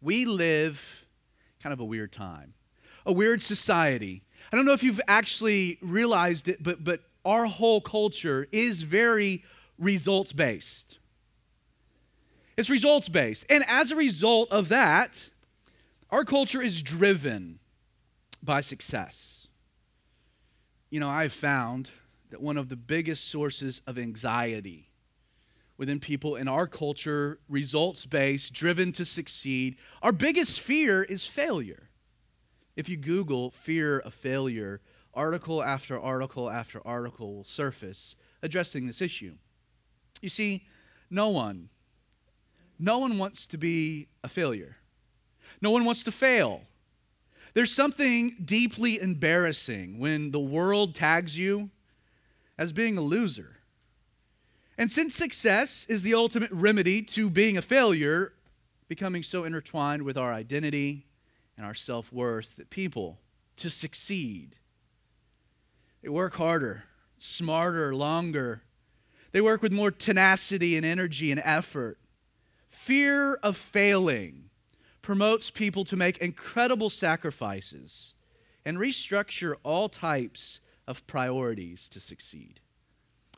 we 0.00 0.24
live 0.24 1.06
kind 1.62 1.72
of 1.72 1.80
a 1.80 1.84
weird 1.84 2.12
time, 2.12 2.54
a 3.04 3.12
weird 3.12 3.42
society. 3.42 4.22
I 4.52 4.56
don't 4.56 4.64
know 4.64 4.72
if 4.72 4.82
you've 4.82 5.00
actually 5.08 5.78
realized 5.82 6.48
it, 6.48 6.62
but, 6.62 6.84
but 6.84 7.00
our 7.24 7.46
whole 7.46 7.80
culture 7.80 8.46
is 8.52 8.82
very 8.82 9.44
results 9.78 10.32
based. 10.32 10.98
It's 12.56 12.70
results 12.70 13.08
based. 13.08 13.46
And 13.48 13.64
as 13.68 13.90
a 13.90 13.96
result 13.96 14.50
of 14.50 14.68
that, 14.70 15.30
our 16.10 16.24
culture 16.24 16.62
is 16.62 16.82
driven 16.82 17.58
by 18.42 18.60
success. 18.60 19.48
You 20.90 21.00
know, 21.00 21.08
I've 21.08 21.32
found 21.32 21.90
that 22.30 22.40
one 22.40 22.56
of 22.56 22.68
the 22.68 22.76
biggest 22.76 23.28
sources 23.28 23.82
of 23.86 23.98
anxiety 23.98 24.87
within 25.78 26.00
people 26.00 26.36
in 26.36 26.48
our 26.48 26.66
culture, 26.66 27.38
results 27.48 28.04
based, 28.04 28.52
driven 28.52 28.92
to 28.92 29.04
succeed, 29.04 29.76
our 30.02 30.12
biggest 30.12 30.60
fear 30.60 31.04
is 31.04 31.24
failure. 31.24 31.88
If 32.76 32.88
you 32.88 32.96
Google 32.96 33.50
fear 33.50 34.00
of 34.00 34.12
failure, 34.12 34.80
article 35.14 35.62
after 35.62 35.98
article 35.98 36.50
after 36.50 36.86
article 36.86 37.36
will 37.36 37.44
surface 37.44 38.14
addressing 38.42 38.86
this 38.86 39.00
issue. 39.00 39.36
You 40.20 40.28
see, 40.28 40.66
no 41.08 41.30
one, 41.30 41.70
no 42.78 42.98
one 42.98 43.18
wants 43.18 43.46
to 43.48 43.58
be 43.58 44.08
a 44.22 44.28
failure. 44.28 44.76
No 45.60 45.70
one 45.70 45.84
wants 45.84 46.04
to 46.04 46.12
fail. 46.12 46.62
There's 47.54 47.72
something 47.72 48.36
deeply 48.44 49.00
embarrassing 49.00 49.98
when 49.98 50.30
the 50.30 50.40
world 50.40 50.94
tags 50.94 51.38
you 51.38 51.70
as 52.56 52.72
being 52.72 52.98
a 52.98 53.00
loser. 53.00 53.57
And 54.78 54.92
since 54.92 55.14
success 55.16 55.84
is 55.88 56.04
the 56.04 56.14
ultimate 56.14 56.52
remedy 56.52 57.02
to 57.02 57.28
being 57.28 57.56
a 57.56 57.62
failure, 57.62 58.32
becoming 58.86 59.24
so 59.24 59.42
intertwined 59.42 60.04
with 60.04 60.16
our 60.16 60.32
identity 60.32 61.06
and 61.56 61.66
our 61.66 61.74
self 61.74 62.12
worth 62.12 62.56
that 62.56 62.70
people, 62.70 63.18
to 63.56 63.68
succeed, 63.68 64.54
they 66.00 66.08
work 66.08 66.34
harder, 66.34 66.84
smarter, 67.18 67.92
longer. 67.92 68.62
They 69.32 69.40
work 69.40 69.62
with 69.62 69.72
more 69.72 69.90
tenacity 69.90 70.76
and 70.76 70.86
energy 70.86 71.32
and 71.32 71.40
effort. 71.44 71.98
Fear 72.68 73.34
of 73.42 73.56
failing 73.56 74.50
promotes 75.02 75.50
people 75.50 75.84
to 75.86 75.96
make 75.96 76.18
incredible 76.18 76.88
sacrifices 76.88 78.14
and 78.64 78.78
restructure 78.78 79.54
all 79.64 79.88
types 79.88 80.60
of 80.86 81.04
priorities 81.06 81.88
to 81.88 81.98
succeed. 82.00 82.60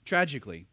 Tragically, 0.04 0.66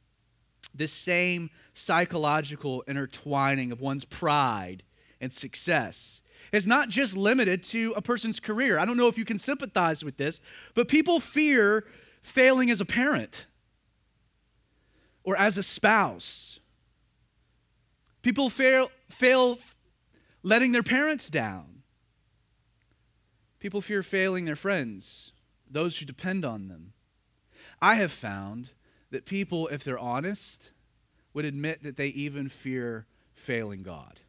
this 0.74 0.92
same 0.92 1.50
psychological 1.74 2.84
intertwining 2.88 3.72
of 3.72 3.82
one's 3.82 4.06
pride 4.06 4.84
and 5.20 5.34
success 5.34 6.22
is 6.52 6.66
not 6.68 6.90
just 6.90 7.18
limited 7.18 7.64
to 7.64 7.94
a 7.96 8.02
person's 8.02 8.40
career. 8.40 8.80
I 8.80 8.86
don't 8.86 8.98
know 8.98 9.08
if 9.08 9.18
you 9.18 9.26
can 9.26 9.38
sympathize 9.38 10.04
with 10.04 10.18
this, 10.18 10.40
but 10.74 10.88
people 10.88 11.20
fear 11.20 11.86
failing 12.22 12.70
as 12.70 12.82
a 12.82 12.86
parent 12.86 13.48
or 15.24 15.38
as 15.38 15.58
a 15.58 15.64
spouse. 15.64 16.60
People 18.22 18.50
fail, 18.50 18.90
fail 19.10 19.58
letting 20.44 20.72
their 20.72 20.84
parents 20.84 21.30
down. 21.30 21.84
People 23.60 23.82
fear 23.82 24.04
failing 24.04 24.46
their 24.46 24.56
friends, 24.56 25.34
those 25.70 25.98
who 25.98 26.06
depend 26.06 26.46
on 26.46 26.68
them. 26.68 26.94
I 27.82 27.96
have 27.96 28.12
found 28.12 28.72
that 29.12 29.26
people, 29.26 29.68
if 29.68 29.84
they're 29.84 30.00
honest, 30.00 30.72
would 31.34 31.46
admit 31.46 31.84
that 31.84 31.98
they 31.98 32.08
even 32.08 32.50
fear 32.50 33.06
failing 33.34 33.84
God. 33.84 34.20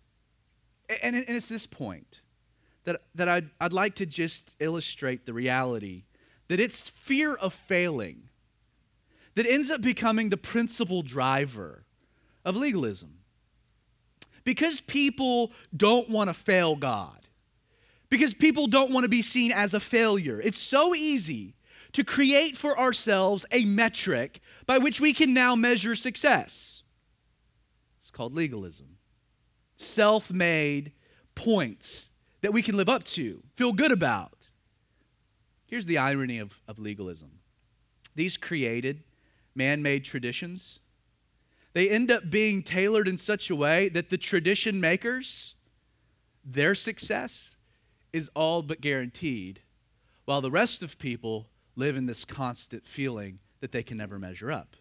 And, 1.03 1.17
it's 1.17 1.49
this 1.49 1.67
point 1.67 2.23
that, 2.85 3.03
that 3.15 3.29
I'd, 3.29 3.51
I'd 3.61 3.73
like 3.73 3.95
to 3.97 4.07
just 4.07 4.57
illustrate 4.59 5.27
the 5.27 5.33
reality 5.33 6.05
that 6.49 6.61
it's 6.61 6.89
fear 6.89 7.35
of 7.35 7.53
failing 7.53 8.29
that 9.35 9.47
ends 9.47 9.71
up 9.71 9.81
becoming 9.81 10.31
the 10.31 10.37
principal 10.37 11.03
driver 11.03 11.85
of 12.45 12.57
legalism. 12.57 13.19
Because 14.45 14.81
people 14.81 15.53
don't 15.77 16.09
want 16.09 16.31
to 16.31 16.35
fail 16.35 16.75
God, 16.75 17.29
because 18.09 18.33
people 18.33 18.67
don't 18.67 18.93
want 18.93 19.05
to 19.05 19.11
be 19.11 19.21
seen 19.21 19.53
as 19.53 19.75
a 19.75 19.81
failure, 19.81 20.41
it's 20.41 20.59
so 20.59 20.95
easy 20.95 21.55
to 21.93 22.03
create 22.03 22.57
for 22.57 22.79
ourselves 22.79 23.45
a 23.53 23.65
metric 23.65 24.41
by 24.69 24.77
which 24.77 25.01
we 25.01 25.15
can 25.15 25.33
now 25.33 25.57
measure 25.57 25.97
success. 25.97 26.83
It's 27.97 28.11
called 28.11 28.35
legalism. 28.35 28.99
Self 29.79 30.31
made 30.31 30.93
points 31.35 32.11
that 32.43 32.53
we 32.53 32.61
can 32.61 32.77
live 32.77 32.89
up 32.89 33.03
to, 33.05 33.43
feel 33.55 33.73
good 33.73 33.91
about. 33.91 34.51
Here's 35.65 35.87
the 35.87 35.97
irony 35.99 36.39
of, 36.39 36.61
of 36.69 36.79
legalism 36.79 37.41
these 38.15 38.37
created, 38.37 39.05
man 39.55 39.83
made 39.83 40.05
traditions, 40.05 40.81
they 41.73 41.89
end 41.89 42.11
up 42.11 42.29
being 42.29 42.63
tailored 42.63 43.09
in 43.09 43.17
such 43.17 43.49
a 43.49 43.57
way 43.57 43.89
that 43.89 44.11
the 44.11 44.19
tradition 44.19 44.81
makers, 44.81 45.55
their 46.45 46.75
success 46.75 47.57
is 48.13 48.31
all 48.35 48.61
but 48.63 48.81
guaranteed, 48.81 49.61
while 50.27 50.41
the 50.41 50.51
rest 50.51 50.83
of 50.83 50.99
people 50.99 51.49
live 51.75 51.97
in 51.97 52.07
this 52.07 52.25
constant 52.25 52.85
feeling 52.87 53.39
that 53.61 53.73
they 53.73 53.83
can 53.83 53.97
never 53.97 54.19
measure 54.19 54.51
up. 54.51 54.77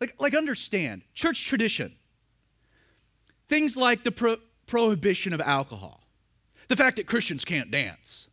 Like, 0.00 0.14
like 0.20 0.34
understand, 0.34 1.02
church 1.14 1.46
tradition. 1.46 1.96
Things 3.48 3.76
like 3.76 4.04
the 4.04 4.12
pro- 4.12 4.36
prohibition 4.66 5.32
of 5.32 5.40
alcohol, 5.40 6.02
the 6.68 6.76
fact 6.76 6.96
that 6.96 7.06
Christians 7.06 7.44
can't 7.44 7.70
dance, 7.70 8.28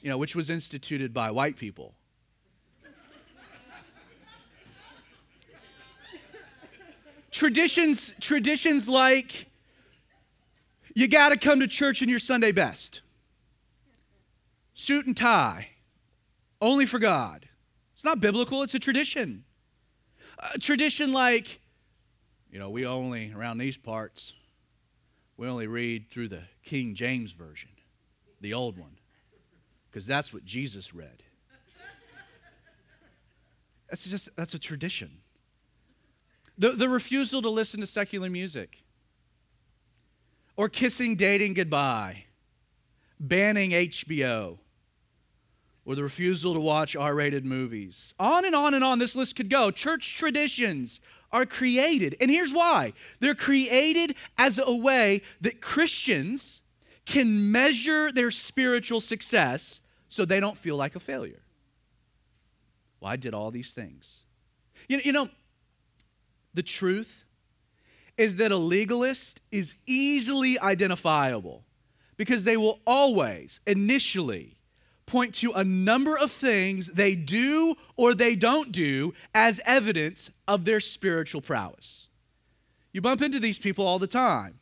you 0.00 0.08
know, 0.08 0.16
which 0.18 0.34
was 0.34 0.50
instituted 0.50 1.12
by 1.12 1.30
white 1.30 1.56
people. 1.56 1.94
traditions, 7.30 8.12
traditions 8.20 8.88
like 8.88 9.46
you 10.94 11.08
got 11.08 11.30
to 11.30 11.36
come 11.36 11.60
to 11.60 11.68
church 11.68 12.02
in 12.02 12.08
your 12.08 12.18
Sunday 12.18 12.52
best, 12.52 13.02
suit 14.74 15.06
and 15.06 15.16
tie, 15.16 15.68
only 16.60 16.86
for 16.86 16.98
God. 16.98 17.48
It's 18.00 18.04
not 18.06 18.18
biblical, 18.18 18.62
it's 18.62 18.74
a 18.74 18.78
tradition. 18.78 19.44
A 20.54 20.58
tradition 20.58 21.12
like, 21.12 21.60
you 22.50 22.58
know, 22.58 22.70
we 22.70 22.86
only, 22.86 23.30
around 23.36 23.58
these 23.58 23.76
parts, 23.76 24.32
we 25.36 25.46
only 25.46 25.66
read 25.66 26.08
through 26.08 26.28
the 26.28 26.44
King 26.64 26.94
James 26.94 27.32
Version, 27.32 27.68
the 28.40 28.54
old 28.54 28.78
one, 28.78 28.96
because 29.90 30.06
that's 30.06 30.32
what 30.32 30.46
Jesus 30.46 30.94
read. 30.94 31.22
That's 33.90 34.08
just, 34.08 34.34
that's 34.34 34.54
a 34.54 34.58
tradition. 34.58 35.18
The, 36.56 36.70
the 36.70 36.88
refusal 36.88 37.42
to 37.42 37.50
listen 37.50 37.80
to 37.80 37.86
secular 37.86 38.30
music, 38.30 38.82
or 40.56 40.70
kissing, 40.70 41.16
dating 41.16 41.52
goodbye, 41.52 42.24
banning 43.20 43.72
HBO 43.72 44.56
or 45.84 45.94
the 45.94 46.02
refusal 46.02 46.54
to 46.54 46.60
watch 46.60 46.94
R 46.94 47.14
rated 47.14 47.44
movies. 47.44 48.14
On 48.18 48.44
and 48.44 48.54
on 48.54 48.74
and 48.74 48.84
on 48.84 48.98
this 48.98 49.16
list 49.16 49.36
could 49.36 49.50
go. 49.50 49.70
Church 49.70 50.16
traditions 50.16 51.00
are 51.32 51.46
created. 51.46 52.16
And 52.20 52.30
here's 52.30 52.52
why 52.52 52.92
they're 53.20 53.34
created 53.34 54.14
as 54.36 54.58
a 54.58 54.76
way 54.76 55.22
that 55.40 55.60
Christians 55.60 56.62
can 57.06 57.50
measure 57.50 58.12
their 58.12 58.30
spiritual 58.30 59.00
success 59.00 59.80
so 60.08 60.24
they 60.24 60.40
don't 60.40 60.56
feel 60.56 60.76
like 60.76 60.96
a 60.96 61.00
failure. 61.00 61.42
Well, 63.00 63.12
I 63.12 63.16
did 63.16 63.32
all 63.32 63.50
these 63.50 63.72
things. 63.72 64.22
You, 64.88 65.00
you 65.04 65.12
know, 65.12 65.28
the 66.52 66.62
truth 66.62 67.24
is 68.16 68.36
that 68.36 68.52
a 68.52 68.56
legalist 68.56 69.40
is 69.50 69.76
easily 69.86 70.58
identifiable 70.58 71.64
because 72.16 72.44
they 72.44 72.56
will 72.56 72.80
always 72.86 73.60
initially 73.66 74.59
point 75.10 75.34
to 75.34 75.52
a 75.52 75.64
number 75.64 76.16
of 76.16 76.30
things 76.30 76.86
they 76.88 77.14
do 77.14 77.74
or 77.96 78.14
they 78.14 78.36
don't 78.36 78.72
do 78.72 79.12
as 79.34 79.60
evidence 79.66 80.30
of 80.46 80.64
their 80.64 80.80
spiritual 80.80 81.40
prowess. 81.40 82.06
You 82.92 83.00
bump 83.00 83.20
into 83.20 83.40
these 83.40 83.58
people 83.58 83.86
all 83.86 83.98
the 83.98 84.06
time. 84.06 84.60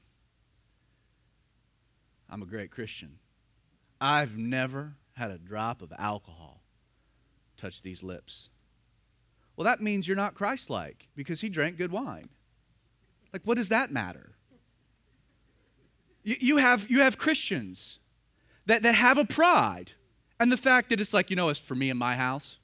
I'm 2.30 2.42
a 2.42 2.46
great 2.46 2.70
Christian. 2.70 3.18
I've 4.00 4.36
never 4.36 4.94
had 5.14 5.30
a 5.30 5.38
drop 5.38 5.82
of 5.82 5.92
alcohol 5.98 6.62
touch 7.56 7.82
these 7.82 8.02
lips. 8.02 8.50
Well, 9.56 9.64
that 9.64 9.82
means 9.82 10.06
you're 10.06 10.16
not 10.16 10.34
Christ 10.34 10.70
like 10.70 11.08
because 11.16 11.40
he 11.40 11.48
drank 11.48 11.76
good 11.76 11.90
wine. 11.90 12.28
Like, 13.32 13.42
what 13.44 13.56
does 13.56 13.68
that 13.68 13.90
matter? 13.90 14.36
You, 16.22 16.36
you, 16.38 16.56
have, 16.58 16.88
you 16.88 17.00
have 17.00 17.18
Christians 17.18 17.98
that, 18.66 18.82
that 18.82 18.94
have 18.94 19.18
a 19.18 19.24
pride 19.24 19.92
and 20.40 20.52
the 20.52 20.56
fact 20.56 20.90
that 20.90 21.00
it's 21.00 21.12
like, 21.12 21.30
you 21.30 21.36
know, 21.36 21.48
as 21.48 21.58
for 21.58 21.74
me 21.74 21.90
in 21.90 21.96
my 21.96 22.16
house, 22.16 22.58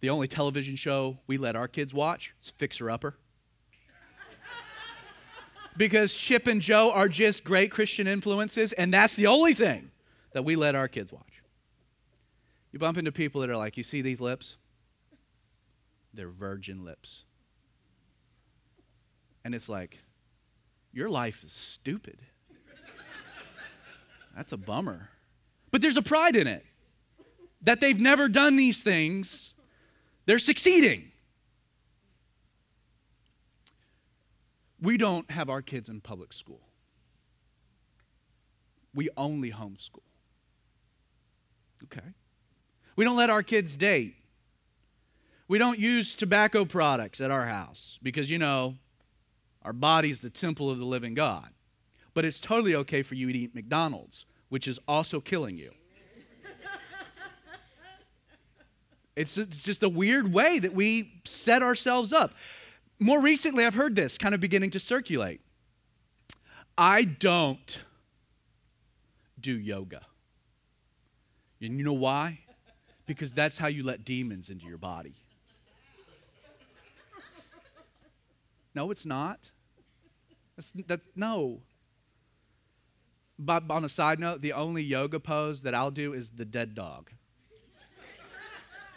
the 0.00 0.10
only 0.10 0.28
television 0.28 0.76
show 0.76 1.18
we 1.26 1.38
let 1.38 1.56
our 1.56 1.68
kids 1.68 1.94
watch 1.94 2.34
is 2.40 2.50
Fixer 2.50 2.90
Upper. 2.90 3.16
because 5.76 6.16
Chip 6.16 6.46
and 6.46 6.60
Jo 6.60 6.90
are 6.92 7.08
just 7.08 7.44
great 7.44 7.70
Christian 7.70 8.06
influences, 8.06 8.72
and 8.74 8.92
that's 8.92 9.16
the 9.16 9.26
only 9.26 9.54
thing 9.54 9.90
that 10.32 10.44
we 10.44 10.56
let 10.56 10.74
our 10.74 10.88
kids 10.88 11.12
watch. 11.12 11.42
You 12.72 12.78
bump 12.78 12.98
into 12.98 13.12
people 13.12 13.40
that 13.40 13.50
are 13.50 13.56
like, 13.56 13.76
You 13.76 13.82
see 13.82 14.02
these 14.02 14.20
lips? 14.20 14.58
They're 16.12 16.28
virgin 16.28 16.84
lips. 16.84 17.24
And 19.44 19.54
it's 19.54 19.68
like, 19.68 19.98
Your 20.92 21.08
life 21.08 21.42
is 21.42 21.52
stupid. 21.52 22.18
That's 24.34 24.52
a 24.52 24.58
bummer. 24.58 25.08
But 25.76 25.82
there's 25.82 25.98
a 25.98 26.02
pride 26.02 26.36
in 26.36 26.46
it 26.46 26.64
that 27.60 27.80
they've 27.80 28.00
never 28.00 28.30
done 28.30 28.56
these 28.56 28.82
things, 28.82 29.52
they're 30.24 30.38
succeeding. 30.38 31.12
We 34.80 34.96
don't 34.96 35.30
have 35.30 35.50
our 35.50 35.60
kids 35.60 35.90
in 35.90 36.00
public 36.00 36.32
school. 36.32 36.62
We 38.94 39.10
only 39.18 39.50
homeschool. 39.50 40.00
Okay. 41.82 42.14
We 42.96 43.04
don't 43.04 43.18
let 43.18 43.28
our 43.28 43.42
kids 43.42 43.76
date. 43.76 44.14
We 45.46 45.58
don't 45.58 45.78
use 45.78 46.16
tobacco 46.16 46.64
products 46.64 47.20
at 47.20 47.30
our 47.30 47.44
house 47.44 47.98
because, 48.02 48.30
you 48.30 48.38
know, 48.38 48.76
our 49.60 49.74
body's 49.74 50.22
the 50.22 50.30
temple 50.30 50.70
of 50.70 50.78
the 50.78 50.86
living 50.86 51.12
God. 51.12 51.50
But 52.14 52.24
it's 52.24 52.40
totally 52.40 52.74
okay 52.76 53.02
for 53.02 53.14
you 53.14 53.30
to 53.30 53.38
eat 53.38 53.54
McDonald's, 53.54 54.24
which 54.48 54.68
is 54.68 54.78
also 54.86 55.20
killing 55.20 55.56
you. 55.56 55.72
It's, 59.16 59.38
it's 59.38 59.62
just 59.62 59.82
a 59.82 59.88
weird 59.88 60.32
way 60.32 60.58
that 60.58 60.74
we 60.74 61.20
set 61.24 61.62
ourselves 61.62 62.12
up. 62.12 62.34
More 62.98 63.22
recently, 63.22 63.64
I've 63.64 63.74
heard 63.74 63.96
this 63.96 64.18
kind 64.18 64.34
of 64.34 64.40
beginning 64.40 64.70
to 64.72 64.80
circulate. 64.80 65.40
I 66.76 67.04
don't 67.04 67.80
do 69.40 69.58
yoga. 69.58 70.02
And 71.62 71.78
you 71.78 71.84
know 71.84 71.94
why? 71.94 72.40
Because 73.06 73.32
that's 73.32 73.56
how 73.56 73.68
you 73.68 73.82
let 73.82 74.04
demons 74.04 74.50
into 74.50 74.66
your 74.66 74.76
body. 74.76 75.14
No, 78.74 78.90
it's 78.90 79.06
not. 79.06 79.50
That's, 80.56 80.72
that, 80.72 81.00
no. 81.14 81.62
But 83.38 83.64
on 83.70 83.84
a 83.84 83.88
side 83.88 84.18
note, 84.18 84.40
the 84.40 84.52
only 84.52 84.82
yoga 84.82 85.20
pose 85.20 85.62
that 85.62 85.74
I'll 85.74 85.90
do 85.90 86.14
is 86.14 86.30
the 86.30 86.44
dead 86.44 86.74
dog. 86.74 87.10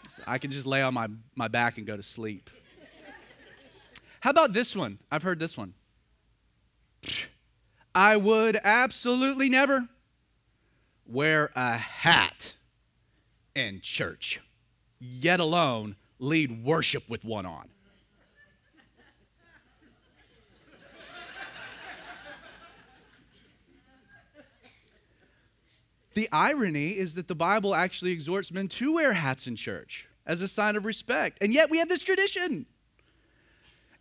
So 0.09 0.23
I 0.25 0.37
can 0.37 0.51
just 0.51 0.65
lay 0.65 0.81
on 0.81 0.93
my, 0.93 1.07
my 1.35 1.47
back 1.47 1.77
and 1.77 1.85
go 1.85 1.95
to 1.97 2.03
sleep. 2.03 2.49
How 4.21 4.31
about 4.31 4.53
this 4.53 4.75
one? 4.75 4.99
I've 5.11 5.23
heard 5.23 5.39
this 5.39 5.57
one. 5.57 5.73
I 7.93 8.17
would 8.17 8.59
absolutely 8.63 9.49
never 9.49 9.87
wear 11.05 11.51
a 11.55 11.77
hat 11.77 12.55
in 13.55 13.81
church, 13.81 14.39
yet 14.99 15.39
alone 15.39 15.95
lead 16.19 16.63
worship 16.63 17.09
with 17.09 17.23
one 17.23 17.45
on. 17.45 17.69
The 26.19 26.27
irony 26.33 26.97
is 26.97 27.13
that 27.13 27.29
the 27.29 27.33
Bible 27.33 27.73
actually 27.73 28.11
exhorts 28.11 28.51
men 28.51 28.67
to 28.67 28.95
wear 28.95 29.13
hats 29.13 29.47
in 29.47 29.55
church 29.55 30.05
as 30.25 30.41
a 30.41 30.49
sign 30.49 30.75
of 30.75 30.83
respect. 30.83 31.37
And 31.39 31.53
yet 31.53 31.69
we 31.69 31.77
have 31.77 31.87
this 31.87 32.03
tradition. 32.03 32.65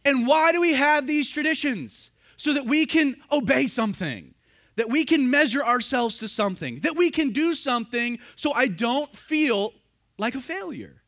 And 0.05 0.27
why 0.27 0.51
do 0.51 0.61
we 0.61 0.73
have 0.73 1.07
these 1.07 1.31
traditions? 1.31 2.11
So 2.37 2.55
that 2.55 2.67
we 2.67 2.87
can 2.87 3.15
obey 3.31 3.69
something, 3.69 4.35
that 4.75 4.91
we 4.91 5.05
can 5.05 5.31
measure 5.31 5.63
ourselves 5.63 6.19
to 6.19 6.27
something, 6.27 6.81
that 6.81 6.97
we 6.97 7.13
can 7.13 7.31
do 7.31 7.55
something 7.55 8.19
so 8.35 8.53
I 8.53 8.67
don't 8.67 9.15
feel 9.15 9.75
like 10.19 10.35
a 10.35 10.41
failure. 10.41 11.05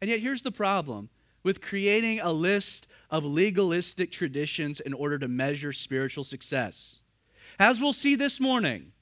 And 0.00 0.08
yet, 0.08 0.20
here's 0.20 0.42
the 0.42 0.52
problem 0.52 1.08
with 1.42 1.60
creating 1.60 2.20
a 2.20 2.30
list 2.30 2.86
of 3.10 3.24
legalistic 3.24 4.12
traditions 4.12 4.78
in 4.78 4.92
order 4.92 5.18
to 5.18 5.26
measure 5.26 5.72
spiritual 5.72 6.22
success. 6.22 7.02
As 7.58 7.80
we'll 7.80 7.92
see 7.92 8.14
this 8.14 8.38
morning, 8.38 8.92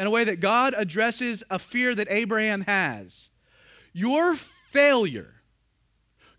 in 0.00 0.08
a 0.08 0.10
way 0.10 0.24
that 0.24 0.40
God 0.40 0.74
addresses 0.76 1.44
a 1.48 1.60
fear 1.60 1.94
that 1.94 2.08
Abraham 2.10 2.62
has, 2.62 3.30
your 3.92 4.34
failure 4.34 5.40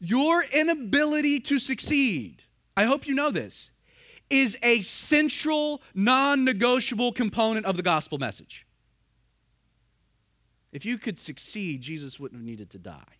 your 0.01 0.43
inability 0.51 1.39
to 1.39 1.59
succeed, 1.59 2.43
I 2.75 2.85
hope 2.85 3.07
you 3.07 3.13
know 3.13 3.29
this, 3.29 3.71
is 4.29 4.57
a 4.63 4.81
central, 4.81 5.81
non 5.93 6.43
negotiable 6.43 7.11
component 7.11 7.65
of 7.65 7.77
the 7.77 7.83
gospel 7.83 8.17
message. 8.17 8.65
If 10.71 10.85
you 10.85 10.97
could 10.97 11.19
succeed, 11.19 11.81
Jesus 11.81 12.19
wouldn't 12.19 12.39
have 12.41 12.45
needed 12.45 12.71
to 12.71 12.79
die. 12.79 13.17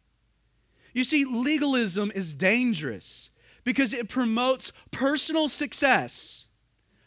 You 0.94 1.04
see, 1.04 1.24
legalism 1.24 2.12
is 2.16 2.36
dangerous 2.36 3.30
because 3.64 3.94
it 3.94 4.10
promotes 4.10 4.72
personal 4.90 5.48
success 5.48 6.48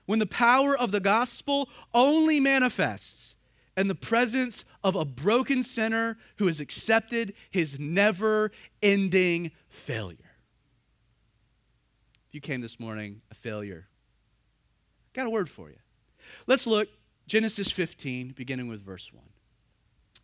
when 0.07 0.19
the 0.19 0.27
power 0.27 0.77
of 0.77 0.93
the 0.93 1.01
gospel 1.01 1.69
only 1.93 2.41
manifests 2.41 3.37
in 3.77 3.89
the 3.89 3.95
presence 3.95 4.65
of 4.83 4.95
a 4.95 5.05
broken 5.05 5.63
sinner 5.63 6.17
who 6.37 6.47
has 6.47 6.61
accepted 6.61 7.35
his 7.51 7.79
never 7.79 8.53
ending 8.83 9.51
failure. 9.69 10.19
If 12.29 12.35
you 12.35 12.41
came 12.41 12.61
this 12.61 12.79
morning 12.79 13.23
a 13.31 13.35
failure, 13.35 13.89
got 15.13 15.27
a 15.27 15.31
word 15.31 15.49
for 15.49 15.71
you. 15.71 15.77
Let's 16.47 16.67
look 16.67 16.89
Genesis 17.27 17.71
15, 17.71 18.33
beginning 18.33 18.69
with 18.69 18.83
verse 18.83 19.13
1. 19.13 19.25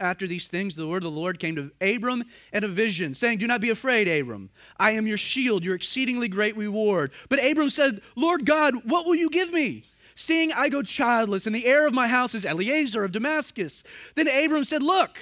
After 0.01 0.27
these 0.27 0.49
things, 0.49 0.75
the 0.75 0.87
word 0.87 1.05
of 1.05 1.13
the 1.13 1.21
Lord 1.21 1.39
came 1.39 1.55
to 1.57 1.71
Abram 1.83 2.25
in 2.55 2.65
a 2.65 2.69
vision, 2.69 3.13
saying, 3.13 3.37
Do 3.37 3.47
not 3.47 3.61
be 3.61 3.69
afraid, 3.69 4.09
Abram. 4.09 4.49
I 4.79 4.93
am 4.93 5.07
your 5.07 5.19
shield, 5.19 5.63
your 5.63 5.75
exceedingly 5.75 6.27
great 6.27 6.57
reward. 6.57 7.13
But 7.29 7.45
Abram 7.45 7.69
said, 7.69 8.01
Lord 8.17 8.47
God, 8.47 8.75
what 8.87 9.05
will 9.05 9.15
you 9.15 9.29
give 9.29 9.53
me? 9.53 9.85
Seeing 10.15 10.53
I 10.53 10.71
go 10.71 10.83
childless, 10.83 11.47
and 11.47 11.55
the 11.55 11.67
heir 11.67 11.87
of 11.87 11.93
my 11.93 12.09
house 12.09 12.35
is 12.35 12.47
Eliezer 12.47 13.05
of 13.05 13.13
Damascus. 13.13 13.85
Then 14.17 14.27
Abram 14.27 14.65
said, 14.65 14.83
Look, 14.83 15.19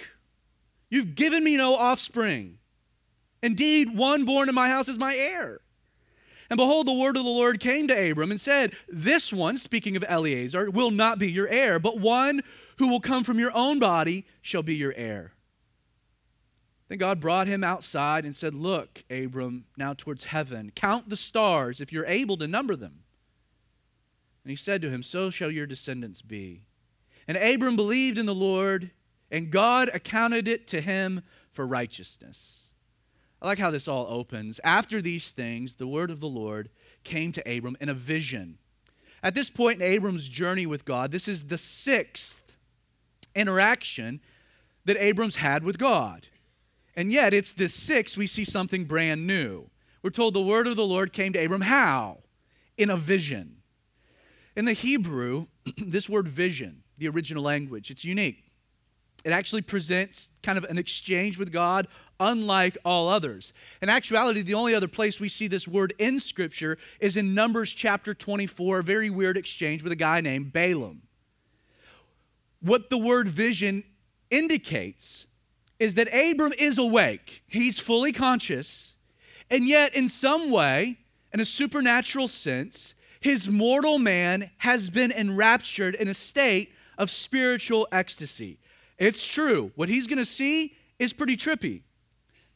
you've 0.91 1.17
given 1.17 1.43
me 1.43 1.57
no 1.57 1.75
offspring. 1.75 2.59
Indeed, 3.43 3.97
one 3.97 4.25
born 4.25 4.49
in 4.49 4.55
my 4.55 4.69
house 4.69 4.89
is 4.89 4.99
my 4.99 5.15
heir. 5.15 5.61
And 6.51 6.57
behold, 6.57 6.87
the 6.87 6.95
word 6.95 7.17
of 7.17 7.25
the 7.25 7.29
Lord 7.29 7.59
came 7.61 7.89
to 7.89 8.11
Abram 8.11 8.31
and 8.31 8.41
said, 8.41 8.73
This 8.89 9.33
one, 9.33 9.57
speaking 9.57 9.97
of 9.97 10.05
Eliezer, 10.05 10.71
will 10.71 10.93
not 10.93 11.19
be 11.19 11.31
your 11.31 11.49
heir, 11.49 11.79
but 11.81 11.99
one 11.99 12.43
who 12.79 12.89
will 12.89 13.01
come 13.01 13.25
from 13.25 13.39
your 13.39 13.53
own 13.55 13.79
body 13.79 14.25
shall 14.41 14.63
be 14.63 14.75
your 14.75 14.95
heir. 14.97 15.33
Then 16.89 16.99
God 16.99 17.21
brought 17.21 17.47
him 17.47 17.63
outside 17.63 18.25
and 18.25 18.35
said, 18.35 18.55
Look, 18.55 19.05
Abram, 19.11 19.67
now 19.77 19.95
towards 19.95 20.25
heaven, 20.25 20.73
count 20.75 21.09
the 21.09 21.17
stars 21.17 21.81
if 21.81 21.93
you're 21.93 22.07
able 22.07 22.37
to 22.39 22.49
number 22.49 22.77
them. 22.77 23.01
And 24.43 24.51
he 24.51 24.57
said 24.57 24.81
to 24.83 24.91
him, 24.91 25.03
So 25.03 25.29
shall 25.29 25.51
your 25.51 25.67
descendants 25.67 26.23
be. 26.23 26.65
And 27.27 27.37
Abram 27.37 27.77
believed 27.77 28.17
in 28.17 28.25
the 28.25 28.35
Lord, 28.35 28.91
and 29.31 29.51
God 29.51 29.91
accounted 29.93 30.49
it 30.49 30.67
to 30.69 30.81
him 30.81 31.23
for 31.53 31.67
righteousness. 31.67 32.71
I 33.43 33.47
like 33.47 33.59
how 33.59 33.71
this 33.71 33.87
all 33.87 34.07
opens. 34.09 34.59
After 34.65 35.03
these 35.03 35.33
things, 35.33 35.75
the 35.75 35.87
word 35.87 36.11
of 36.11 36.21
the 36.21 36.29
Lord 36.29 36.71
came 37.05 37.33
to 37.33 37.57
Abram 37.57 37.77
in 37.81 37.91
a 37.91 37.95
vision. 37.95 38.59
At 39.23 39.35
this 39.35 39.51
point 39.51 39.83
in 39.83 39.87
Abram's 39.87 40.29
journey 40.29 40.65
with 40.65 40.85
God, 40.85 41.13
this 41.13 41.29
is 41.29 41.45
the 41.45 41.59
sixth 41.59 42.43
interaction 43.39 44.21
that 44.85 44.97
Abram's 44.97 45.37
had 45.37 45.63
with 45.63 45.79
God. 45.79 46.27
And 46.97 47.13
yet, 47.13 47.33
it's 47.33 47.53
this 47.53 47.75
sixth 47.75 48.17
we 48.17 48.27
see 48.27 48.45
something 48.45 48.85
brand 48.85 49.27
new. 49.27 49.71
We're 50.03 50.11
told 50.11 50.35
the 50.35 50.41
word 50.41 50.67
of 50.67 50.77
the 50.77 50.87
Lord 50.87 51.13
came 51.13 51.33
to 51.33 51.45
Abram 51.45 51.63
how? 51.63 52.19
In 52.77 52.91
a 52.91 52.97
vision. 52.97 53.59
In 54.57 54.65
the 54.65 54.73
Hebrew, 54.73 55.47
this 55.77 56.09
word 56.09 56.27
vision, 56.27 56.83
the 56.97 57.09
original 57.09 57.43
language, 57.43 57.91
it's 57.91 58.05
unique. 58.05 58.45
It 59.25 59.33
actually 59.33 59.63
presents 59.63 60.31
kind 60.43 60.59
of 60.59 60.65
an 60.65 60.79
exchange 60.79 61.39
with 61.39 61.53
God 61.53 61.89
unlike 62.21 62.79
all 62.85 63.09
others. 63.09 63.53
In 63.83 63.89
actuality, 63.89 64.43
the 64.43 64.55
only 64.55 64.75
other 64.75 64.89
place 64.89 65.21
we 65.21 65.29
see 65.29 65.49
this 65.49 65.69
word 65.69 65.93
in 65.99 66.21
Scripture 66.21 66.79
is 67.01 67.17
in 67.17 67.35
Numbers 67.35 67.73
chapter 67.73 68.15
24, 68.15 68.81
a 68.81 68.83
very 68.83 69.11
weird 69.11 69.37
exchange 69.37 69.83
with 69.83 69.93
a 69.93 69.97
guy 69.97 70.21
named 70.21 70.53
Balaam. 70.53 71.03
What 72.61 72.91
the 72.91 72.99
word 72.99 73.29
vision 73.29 73.85
indicates 74.31 75.27
is 75.79 75.95
that 75.95 76.09
Abram 76.09 76.53
is 76.59 76.77
awake, 76.77 77.45
he's 77.47 77.79
fully 77.79 78.13
conscious, 78.13 78.97
and 79.51 79.67
yet, 79.67 79.95
in 79.95 80.09
some 80.09 80.51
way, 80.51 80.99
in 81.33 81.41
a 81.41 81.45
supernatural 81.45 82.29
sense, 82.29 82.95
his 83.21 83.49
mortal 83.49 83.99
man 83.99 84.51
has 84.59 84.91
been 84.91 85.11
enraptured 85.11 85.95
in 85.95 86.09
a 86.09 86.15
state 86.15 86.73
of 86.99 87.11
spiritual 87.11 87.89
ecstasy. 87.91 88.59
It's 88.99 89.27
true. 89.27 89.73
What 89.75 89.89
he's 89.89 90.07
going 90.07 90.19
to 90.19 90.25
see 90.25 90.75
is 90.99 91.13
pretty 91.13 91.37
trippy. 91.37 91.83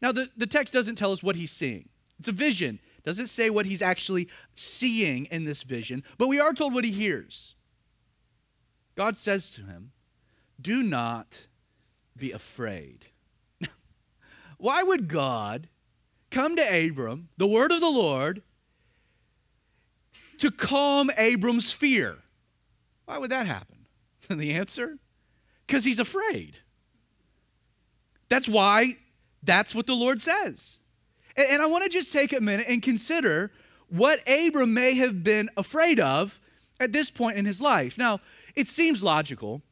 Now, 0.00 0.12
the, 0.12 0.28
the 0.36 0.46
text 0.46 0.74
doesn't 0.74 0.96
tell 0.96 1.12
us 1.12 1.22
what 1.22 1.36
he's 1.36 1.52
seeing, 1.52 1.88
it's 2.18 2.28
a 2.28 2.32
vision. 2.32 2.78
Doesn't 3.04 3.26
say 3.26 3.50
what 3.50 3.66
he's 3.66 3.82
actually 3.82 4.28
seeing 4.54 5.24
in 5.24 5.42
this 5.42 5.64
vision, 5.64 6.04
but 6.18 6.28
we 6.28 6.38
are 6.38 6.52
told 6.52 6.72
what 6.72 6.84
he 6.84 6.92
hears. 6.92 7.56
God 8.94 9.16
says 9.16 9.50
to 9.52 9.62
him, 9.62 9.92
Do 10.60 10.82
not 10.82 11.46
be 12.16 12.32
afraid. 12.32 13.06
Why 14.58 14.82
would 14.82 15.08
God 15.08 15.68
come 16.30 16.56
to 16.56 16.62
Abram, 16.62 17.28
the 17.36 17.46
word 17.46 17.72
of 17.72 17.80
the 17.80 17.90
Lord, 17.90 18.42
to 20.38 20.50
calm 20.50 21.10
Abram's 21.16 21.72
fear? 21.72 22.18
Why 23.06 23.18
would 23.18 23.30
that 23.30 23.46
happen? 23.46 23.86
And 24.28 24.40
the 24.40 24.52
answer? 24.52 24.98
Because 25.66 25.84
he's 25.84 25.98
afraid. 25.98 26.56
That's 28.28 28.48
why 28.48 28.96
that's 29.42 29.74
what 29.74 29.86
the 29.86 29.94
Lord 29.94 30.20
says. 30.20 30.78
And 31.36 31.62
I 31.62 31.66
want 31.66 31.84
to 31.84 31.90
just 31.90 32.12
take 32.12 32.32
a 32.32 32.40
minute 32.40 32.66
and 32.68 32.82
consider 32.82 33.52
what 33.88 34.20
Abram 34.28 34.74
may 34.74 34.94
have 34.94 35.22
been 35.22 35.50
afraid 35.56 35.98
of 36.00 36.40
at 36.80 36.92
this 36.92 37.10
point 37.10 37.36
in 37.36 37.44
his 37.44 37.60
life. 37.60 37.98
Now, 37.98 38.20
it 38.54 38.68
seems 38.68 39.02
logical 39.02 39.62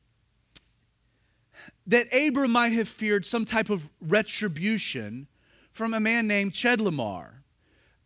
that 1.87 2.07
Abram 2.15 2.53
might 2.53 2.73
have 2.73 2.89
feared 2.89 3.25
some 3.25 3.45
type 3.45 3.71
of 3.71 3.91
retribution 4.01 5.27
from 5.73 5.95
a 5.95 6.01
man 6.01 6.27
named 6.27 6.53
Chedorlaomer. 6.53 7.31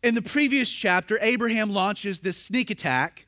In 0.03 0.15
the 0.15 0.23
previous 0.23 0.71
chapter, 0.71 1.19
Abraham 1.21 1.71
launches 1.71 2.21
this 2.21 2.37
sneak 2.37 2.71
attack. 2.71 3.27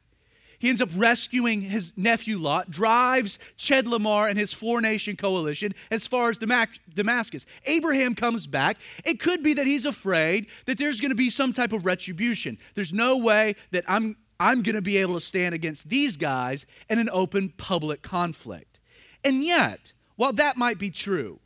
He 0.59 0.69
ends 0.69 0.81
up 0.81 0.89
rescuing 0.97 1.61
his 1.63 1.93
nephew 1.97 2.39
Lot, 2.39 2.71
drives 2.71 3.39
Chedorlaomer 3.59 4.31
and 4.31 4.39
his 4.39 4.53
four 4.53 4.81
nation 4.81 5.17
coalition 5.17 5.75
as 5.91 6.07
far 6.07 6.31
as 6.31 6.39
Damascus. 6.39 7.47
Abraham 7.67 8.15
comes 8.15 8.47
back. 8.47 8.79
It 9.05 9.21
could 9.21 9.43
be 9.43 9.55
that 9.55 9.67
he's 9.67 9.85
afraid 9.85 10.47
that 10.65 10.79
there's 10.79 11.01
going 11.01 11.11
to 11.11 11.17
be 11.17 11.31
some 11.31 11.53
type 11.53 11.73
of 11.73 11.85
retribution. 11.85 12.59
There's 12.75 12.93
no 12.93 13.19
way 13.19 13.57
that 13.73 13.85
I'm 13.87 14.17
I'm 14.39 14.63
going 14.63 14.77
to 14.77 14.83
be 14.83 14.99
able 14.99 15.15
to 15.15 15.21
stand 15.21 15.55
against 15.55 15.89
these 15.89 16.17
guys 16.17 16.67
in 16.89 16.99
an 16.99 17.09
open 17.11 17.51
public 17.57 18.03
conflict. 18.03 18.81
And 19.25 19.43
yet, 19.43 19.93
while 20.17 20.33
that 20.35 20.57
might 20.57 20.79
be 20.79 20.91
true, 20.91 21.41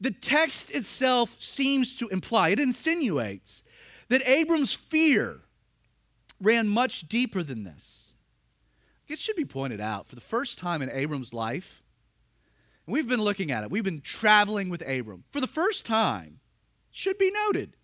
the 0.00 0.10
text 0.10 0.70
itself 0.70 1.36
seems 1.40 1.94
to 1.96 2.08
imply, 2.08 2.50
it 2.50 2.60
insinuates, 2.60 3.62
that 4.08 4.26
Abram's 4.26 4.74
fear 4.74 5.40
ran 6.40 6.68
much 6.68 7.08
deeper 7.08 7.42
than 7.42 7.64
this. 7.64 8.14
It 9.08 9.18
should 9.18 9.36
be 9.36 9.44
pointed 9.44 9.80
out 9.80 10.06
for 10.06 10.14
the 10.14 10.20
first 10.20 10.58
time 10.58 10.82
in 10.82 10.90
Abram's 10.90 11.34
life, 11.34 11.82
and 12.86 12.92
we've 12.94 13.08
been 13.08 13.22
looking 13.22 13.50
at 13.50 13.64
it, 13.64 13.70
we've 13.70 13.84
been 13.84 14.00
traveling 14.00 14.68
with 14.68 14.82
Abram. 14.88 15.24
For 15.30 15.40
the 15.40 15.46
first 15.46 15.84
time, 15.84 16.40
should 16.90 17.18
be 17.18 17.30
noted, 17.30 17.76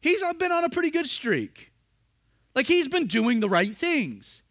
he's 0.00 0.22
been 0.38 0.52
on 0.52 0.64
a 0.64 0.70
pretty 0.70 0.90
good 0.90 1.06
streak. 1.06 1.72
Like 2.54 2.66
he's 2.66 2.88
been 2.88 3.06
doing 3.06 3.40
the 3.40 3.48
right 3.48 3.74
things. 3.74 4.42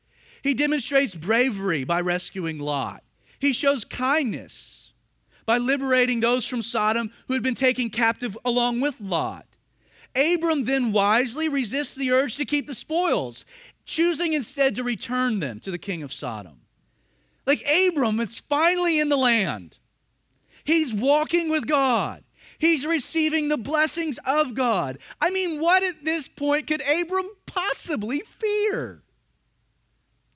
He 0.42 0.54
demonstrates 0.54 1.16
bravery 1.16 1.84
by 1.84 2.02
rescuing 2.02 2.60
Lot. 2.60 3.04
He 3.40 3.54
shows 3.54 3.86
kindness 3.86 4.92
by 5.46 5.58
liberating 5.58 6.20
those 6.20 6.48
from 6.48 6.62
Sodom 6.62 7.12
who 7.28 7.34
had 7.34 7.44
been 7.44 7.56
taken 7.56 7.90
captive 7.90 8.38
along 8.46 8.82
with 8.82 9.00
Lot. 9.00 9.46
Abram 10.16 10.66
then 10.66 10.92
wisely 10.92 11.50
resists 11.50 11.96
the 11.96 12.12
urge 12.12 12.36
to 12.38 12.46
keep 12.46 12.68
the 12.68 12.76
spoils, 12.76 13.46
choosing 13.86 14.34
instead 14.34 14.76
to 14.76 14.84
return 14.84 15.40
them 15.40 15.60
to 15.62 15.72
the 15.72 15.78
king 15.78 16.04
of 16.04 16.14
Sodom. 16.14 16.62
Like 17.46 17.64
Abram 17.68 18.20
is 18.20 18.40
finally 18.42 19.00
in 19.00 19.10
the 19.10 19.18
land. 19.18 19.80
He's 20.64 20.94
walking 20.94 21.50
with 21.50 21.68
God. 21.68 22.24
He's 22.64 22.86
receiving 22.86 23.50
the 23.50 23.58
blessings 23.58 24.22
of 24.26 24.56
God. 24.56 24.98
I 25.20 25.32
mean, 25.32 25.60
what 25.60 25.84
at 25.84 26.06
this 26.06 26.30
point 26.30 26.66
could 26.66 26.82
Abram 26.82 27.28
possibly 27.46 28.22
fear? 28.22 29.04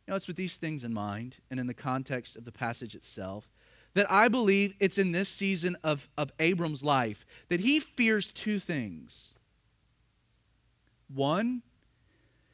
You 0.06 0.12
know, 0.12 0.16
it's 0.18 0.28
with 0.28 0.36
these 0.36 0.58
things 0.58 0.84
in 0.84 0.94
mind 0.94 1.38
and 1.50 1.58
in 1.58 1.68
the 1.68 1.74
context 1.74 2.36
of 2.36 2.44
the 2.44 2.52
passage 2.52 2.96
itself 2.96 3.48
that 3.94 4.12
I 4.12 4.28
believe 4.28 4.76
it's 4.82 4.98
in 4.98 5.14
this 5.14 5.30
season 5.30 5.78
of, 5.86 6.10
of 6.18 6.34
Abram's 6.38 6.84
life 6.84 7.26
that 7.48 7.62
he 7.62 7.80
fears 7.80 8.34
two 8.34 8.60
things. 8.60 9.34
One, 11.08 11.62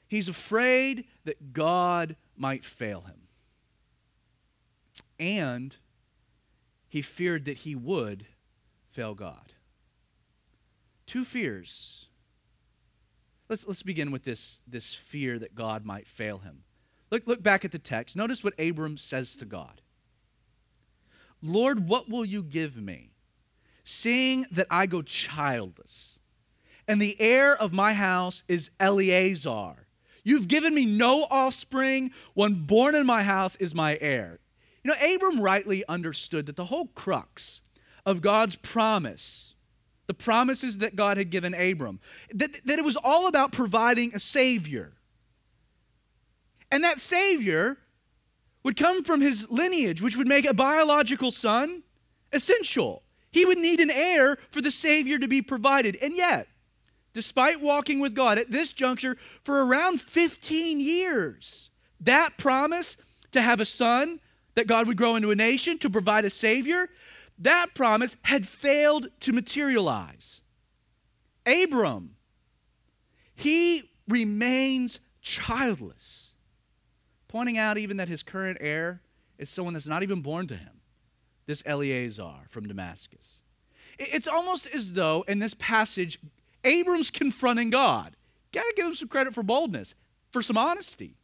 he's 0.05 0.29
afraid 0.29 1.05
that 1.25 1.51
God 1.51 2.15
might 2.37 2.63
fail 2.63 3.01
him. 3.01 3.21
And 5.19 5.75
he 6.87 7.01
feared 7.01 7.45
that 7.45 7.57
he 7.57 7.73
would 7.73 8.27
fail 8.91 9.15
God. 9.15 9.53
Two 11.13 11.23
fears. 11.23 12.07
Let's, 13.47 13.67
let's 13.67 13.83
begin 13.83 14.09
with 14.09 14.23
this, 14.23 14.61
this 14.65 14.95
fear 14.95 15.37
that 15.37 15.53
God 15.53 15.85
might 15.85 16.07
fail 16.07 16.39
him. 16.39 16.63
Look, 17.11 17.27
look 17.27 17.43
back 17.43 17.63
at 17.63 17.71
the 17.71 17.77
text. 17.77 18.15
Notice 18.15 18.43
what 18.43 18.59
Abram 18.59 18.97
says 18.97 19.35
to 19.35 19.45
God 19.45 19.81
Lord, 21.39 21.87
what 21.87 22.09
will 22.09 22.25
you 22.25 22.41
give 22.41 22.81
me, 22.81 23.11
seeing 23.83 24.47
that 24.49 24.65
I 24.71 24.87
go 24.87 25.03
childless? 25.03 26.19
And 26.87 26.99
the 26.99 27.15
heir 27.21 27.55
of 27.55 27.71
my 27.71 27.93
house 27.93 28.41
is 28.47 28.71
Eliezer. 28.81 29.85
You've 30.23 30.47
given 30.47 30.73
me 30.73 30.87
no 30.87 31.27
offspring. 31.29 32.09
One 32.33 32.65
born 32.65 32.95
in 32.95 33.05
my 33.05 33.21
house 33.21 33.55
is 33.57 33.75
my 33.75 33.99
heir. 34.01 34.39
You 34.83 34.89
know, 34.89 35.15
Abram 35.15 35.41
rightly 35.41 35.83
understood 35.87 36.47
that 36.47 36.55
the 36.55 36.65
whole 36.65 36.87
crux 36.87 37.61
of 38.03 38.21
God's 38.21 38.55
promise 38.55 39.52
the 40.13 40.23
promises 40.23 40.77
that 40.77 40.95
God 40.95 41.17
had 41.17 41.31
given 41.31 41.53
Abram, 41.55 41.99
that, 42.33 42.61
that 42.65 42.77
it 42.77 42.85
was 42.85 42.95
all 42.95 43.27
about 43.27 43.51
providing 43.51 44.13
a 44.13 44.19
Savior. 44.19 44.93
And 46.71 46.83
that 46.83 46.99
Savior 46.99 47.77
would 48.63 48.77
come 48.77 49.03
from 49.03 49.21
his 49.21 49.49
lineage, 49.49 50.01
which 50.01 50.15
would 50.15 50.27
make 50.27 50.45
a 50.45 50.53
biological 50.53 51.31
son 51.31 51.81
essential. 52.31 53.01
He 53.31 53.43
would 53.43 53.57
need 53.57 53.79
an 53.79 53.89
heir 53.89 54.37
for 54.51 54.61
the 54.61 54.71
Savior 54.71 55.17
to 55.17 55.27
be 55.27 55.41
provided. 55.41 55.97
And 56.01 56.15
yet, 56.15 56.47
despite 57.13 57.59
walking 57.59 57.99
with 57.99 58.13
God 58.13 58.37
at 58.37 58.51
this 58.51 58.71
juncture 58.71 59.17
for 59.43 59.65
around 59.65 59.99
15 59.99 60.79
years, 60.79 61.71
that 62.01 62.37
promise 62.37 62.97
to 63.31 63.41
have 63.41 63.59
a 63.59 63.65
son, 63.65 64.19
that 64.53 64.67
God 64.67 64.85
would 64.85 64.97
grow 64.97 65.15
into 65.15 65.31
a 65.31 65.35
nation, 65.35 65.79
to 65.79 65.89
provide 65.89 66.23
a 66.25 66.29
Savior, 66.29 66.89
that 67.39 67.67
promise 67.73 68.15
had 68.23 68.47
failed 68.47 69.07
to 69.21 69.33
materialize. 69.33 70.41
Abram, 71.45 72.15
he 73.35 73.89
remains 74.07 74.99
childless, 75.21 76.35
pointing 77.27 77.57
out 77.57 77.77
even 77.77 77.97
that 77.97 78.07
his 78.07 78.23
current 78.23 78.57
heir 78.61 79.01
is 79.37 79.49
someone 79.49 79.73
that's 79.73 79.87
not 79.87 80.03
even 80.03 80.21
born 80.21 80.47
to 80.47 80.55
him, 80.55 80.81
this 81.45 81.63
Eliezer 81.65 82.47
from 82.49 82.67
Damascus. 82.67 83.41
It's 83.99 84.27
almost 84.27 84.67
as 84.73 84.93
though 84.93 85.23
in 85.27 85.39
this 85.39 85.53
passage, 85.53 86.19
Abram's 86.63 87.11
confronting 87.11 87.69
God. 87.69 88.15
Gotta 88.51 88.73
give 88.75 88.85
him 88.85 88.95
some 88.95 89.07
credit 89.07 89.33
for 89.33 89.43
boldness, 89.43 89.95
for 90.31 90.41
some 90.41 90.57
honesty. 90.57 91.17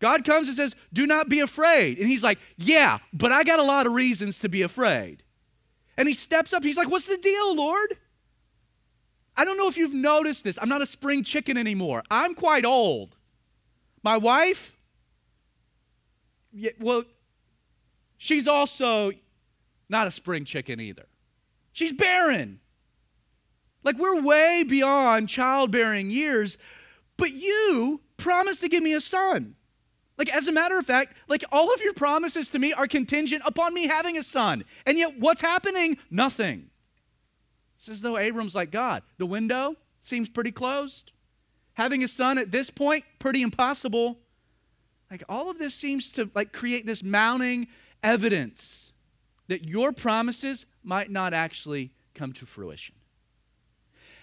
God 0.00 0.24
comes 0.24 0.48
and 0.48 0.56
says, 0.56 0.76
Do 0.92 1.06
not 1.06 1.28
be 1.28 1.40
afraid. 1.40 1.98
And 1.98 2.08
he's 2.08 2.22
like, 2.22 2.38
Yeah, 2.56 2.98
but 3.12 3.32
I 3.32 3.44
got 3.44 3.58
a 3.58 3.64
lot 3.64 3.86
of 3.86 3.92
reasons 3.92 4.38
to 4.40 4.48
be 4.48 4.62
afraid. 4.62 5.22
And 5.96 6.06
he 6.06 6.14
steps 6.14 6.52
up. 6.52 6.62
He's 6.62 6.76
like, 6.76 6.90
What's 6.90 7.08
the 7.08 7.16
deal, 7.16 7.54
Lord? 7.56 7.96
I 9.36 9.44
don't 9.44 9.56
know 9.56 9.68
if 9.68 9.76
you've 9.76 9.94
noticed 9.94 10.44
this. 10.44 10.58
I'm 10.60 10.68
not 10.68 10.82
a 10.82 10.86
spring 10.86 11.22
chicken 11.22 11.56
anymore. 11.56 12.02
I'm 12.10 12.34
quite 12.34 12.64
old. 12.64 13.14
My 14.02 14.16
wife, 14.16 14.76
yeah, 16.52 16.70
well, 16.80 17.04
she's 18.16 18.48
also 18.48 19.12
not 19.88 20.06
a 20.06 20.10
spring 20.10 20.44
chicken 20.44 20.80
either. 20.80 21.06
She's 21.72 21.92
barren. 21.92 22.60
Like 23.84 23.96
we're 23.96 24.20
way 24.20 24.64
beyond 24.66 25.28
childbearing 25.28 26.10
years, 26.10 26.58
but 27.16 27.32
you 27.32 28.00
promised 28.16 28.60
to 28.62 28.68
give 28.68 28.82
me 28.82 28.92
a 28.92 29.00
son. 29.00 29.54
Like, 30.18 30.34
as 30.34 30.48
a 30.48 30.52
matter 30.52 30.76
of 30.76 30.84
fact, 30.84 31.16
like 31.28 31.44
all 31.52 31.72
of 31.72 31.80
your 31.80 31.94
promises 31.94 32.50
to 32.50 32.58
me 32.58 32.72
are 32.72 32.88
contingent 32.88 33.42
upon 33.46 33.72
me 33.72 33.86
having 33.86 34.18
a 34.18 34.22
son. 34.22 34.64
And 34.84 34.98
yet, 34.98 35.18
what's 35.18 35.40
happening? 35.40 35.96
Nothing. 36.10 36.70
It's 37.76 37.88
as 37.88 38.00
though 38.00 38.18
Abram's 38.18 38.56
like 38.56 38.72
God. 38.72 39.04
The 39.18 39.26
window 39.26 39.76
seems 40.00 40.28
pretty 40.28 40.50
closed. 40.50 41.12
Having 41.74 42.02
a 42.02 42.08
son 42.08 42.36
at 42.36 42.50
this 42.50 42.68
point, 42.68 43.04
pretty 43.20 43.42
impossible. 43.42 44.18
Like, 45.08 45.22
all 45.28 45.48
of 45.50 45.60
this 45.60 45.74
seems 45.74 46.10
to 46.12 46.28
like 46.34 46.52
create 46.52 46.84
this 46.84 47.04
mounting 47.04 47.68
evidence 48.02 48.92
that 49.46 49.68
your 49.68 49.92
promises 49.92 50.66
might 50.82 51.10
not 51.10 51.32
actually 51.32 51.92
come 52.14 52.32
to 52.32 52.44
fruition. 52.44 52.96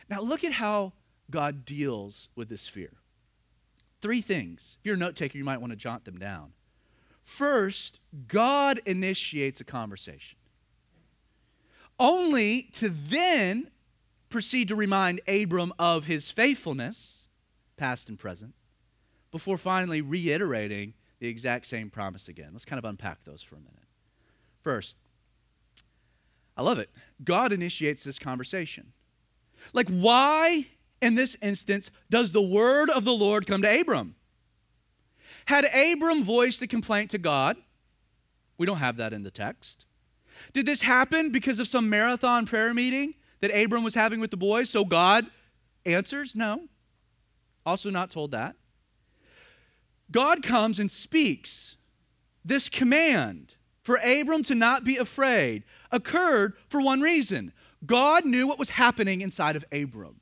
Now, 0.10 0.20
look 0.20 0.44
at 0.44 0.54
how 0.54 0.92
God 1.32 1.64
deals 1.66 2.28
with 2.36 2.50
this 2.50 2.68
fear. 2.68 2.92
Three 4.06 4.22
things. 4.22 4.78
If 4.80 4.86
you're 4.86 4.94
a 4.94 5.00
note 5.00 5.16
taker, 5.16 5.36
you 5.36 5.44
might 5.44 5.60
want 5.60 5.72
to 5.72 5.76
jot 5.76 6.06
them 6.06 6.20
down. 6.20 6.52
First, 7.24 8.00
God 8.28 8.80
initiates 8.86 9.60
a 9.60 9.64
conversation, 9.64 10.38
only 12.00 12.70
to 12.74 12.90
then 12.90 13.72
proceed 14.30 14.68
to 14.68 14.76
remind 14.76 15.22
Abram 15.28 15.74
of 15.80 16.06
his 16.06 16.30
faithfulness, 16.30 17.30
past 17.78 18.08
and 18.08 18.20
present, 18.20 18.54
before 19.32 19.58
finally 19.58 20.02
reiterating 20.02 20.94
the 21.18 21.28
exact 21.28 21.66
same 21.66 21.90
promise 21.90 22.28
again. 22.28 22.50
Let's 22.52 22.64
kind 22.64 22.78
of 22.78 22.86
unpack 22.86 23.24
those 23.24 23.42
for 23.42 23.56
a 23.56 23.60
minute. 23.60 23.88
First, 24.62 25.00
I 26.56 26.62
love 26.62 26.78
it. 26.78 26.92
God 27.24 27.52
initiates 27.52 28.04
this 28.04 28.20
conversation. 28.20 28.94
Like, 29.74 29.90
why 29.90 30.68
in 31.02 31.16
this 31.16 31.36
instance 31.42 31.92
does 32.10 32.32
the 32.32 32.42
word 32.42 32.90
of 32.90 33.06
the 33.06 33.14
Lord 33.14 33.46
come 33.48 33.62
to 33.62 33.82
Abram? 33.82 34.16
Had 35.46 35.66
Abram 35.66 36.24
voiced 36.24 36.62
a 36.62 36.68
complaint 36.68 37.12
to 37.12 37.18
God? 37.18 37.58
We 38.58 38.66
don't 38.66 38.78
have 38.78 38.98
that 38.98 39.14
in 39.14 39.24
the 39.24 39.32
text. 39.32 39.86
Did 40.54 40.66
this 40.66 40.82
happen 40.82 41.32
because 41.32 41.60
of 41.60 41.68
some 41.68 41.90
marathon 41.90 42.46
prayer 42.46 42.74
meeting 42.74 43.16
that 43.42 43.52
Abram 43.52 43.84
was 43.84 43.96
having 43.96 44.20
with 44.20 44.32
the 44.32 44.38
boys? 44.38 44.70
So 44.70 44.86
God 44.86 45.26
answers? 45.86 46.36
No. 46.36 46.62
Also, 47.66 47.90
not 47.90 48.10
told 48.10 48.32
that. 48.32 48.56
God 50.12 50.44
comes 50.44 50.80
and 50.80 50.90
speaks 50.90 51.78
this 52.44 52.70
command 52.70 53.56
for 53.84 53.98
Abram 53.98 54.44
to 54.44 54.56
not 54.56 54.84
be 54.84 54.98
afraid 54.98 55.64
occurred 55.92 56.54
for 56.70 56.82
one 56.82 57.02
reason 57.02 57.54
God 57.86 58.26
knew 58.26 58.48
what 58.48 58.58
was 58.58 58.72
happening 58.72 59.22
inside 59.22 59.56
of 59.56 59.66
Abram. 59.72 60.22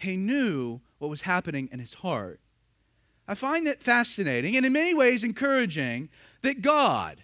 He 0.00 0.16
knew 0.16 0.80
what 0.98 1.10
was 1.10 1.22
happening 1.22 1.68
in 1.70 1.78
his 1.78 1.94
heart. 1.94 2.40
I 3.28 3.34
find 3.34 3.66
it 3.66 3.82
fascinating 3.82 4.56
and 4.56 4.66
in 4.66 4.72
many 4.72 4.94
ways 4.94 5.22
encouraging 5.22 6.08
that 6.42 6.62
God 6.62 7.22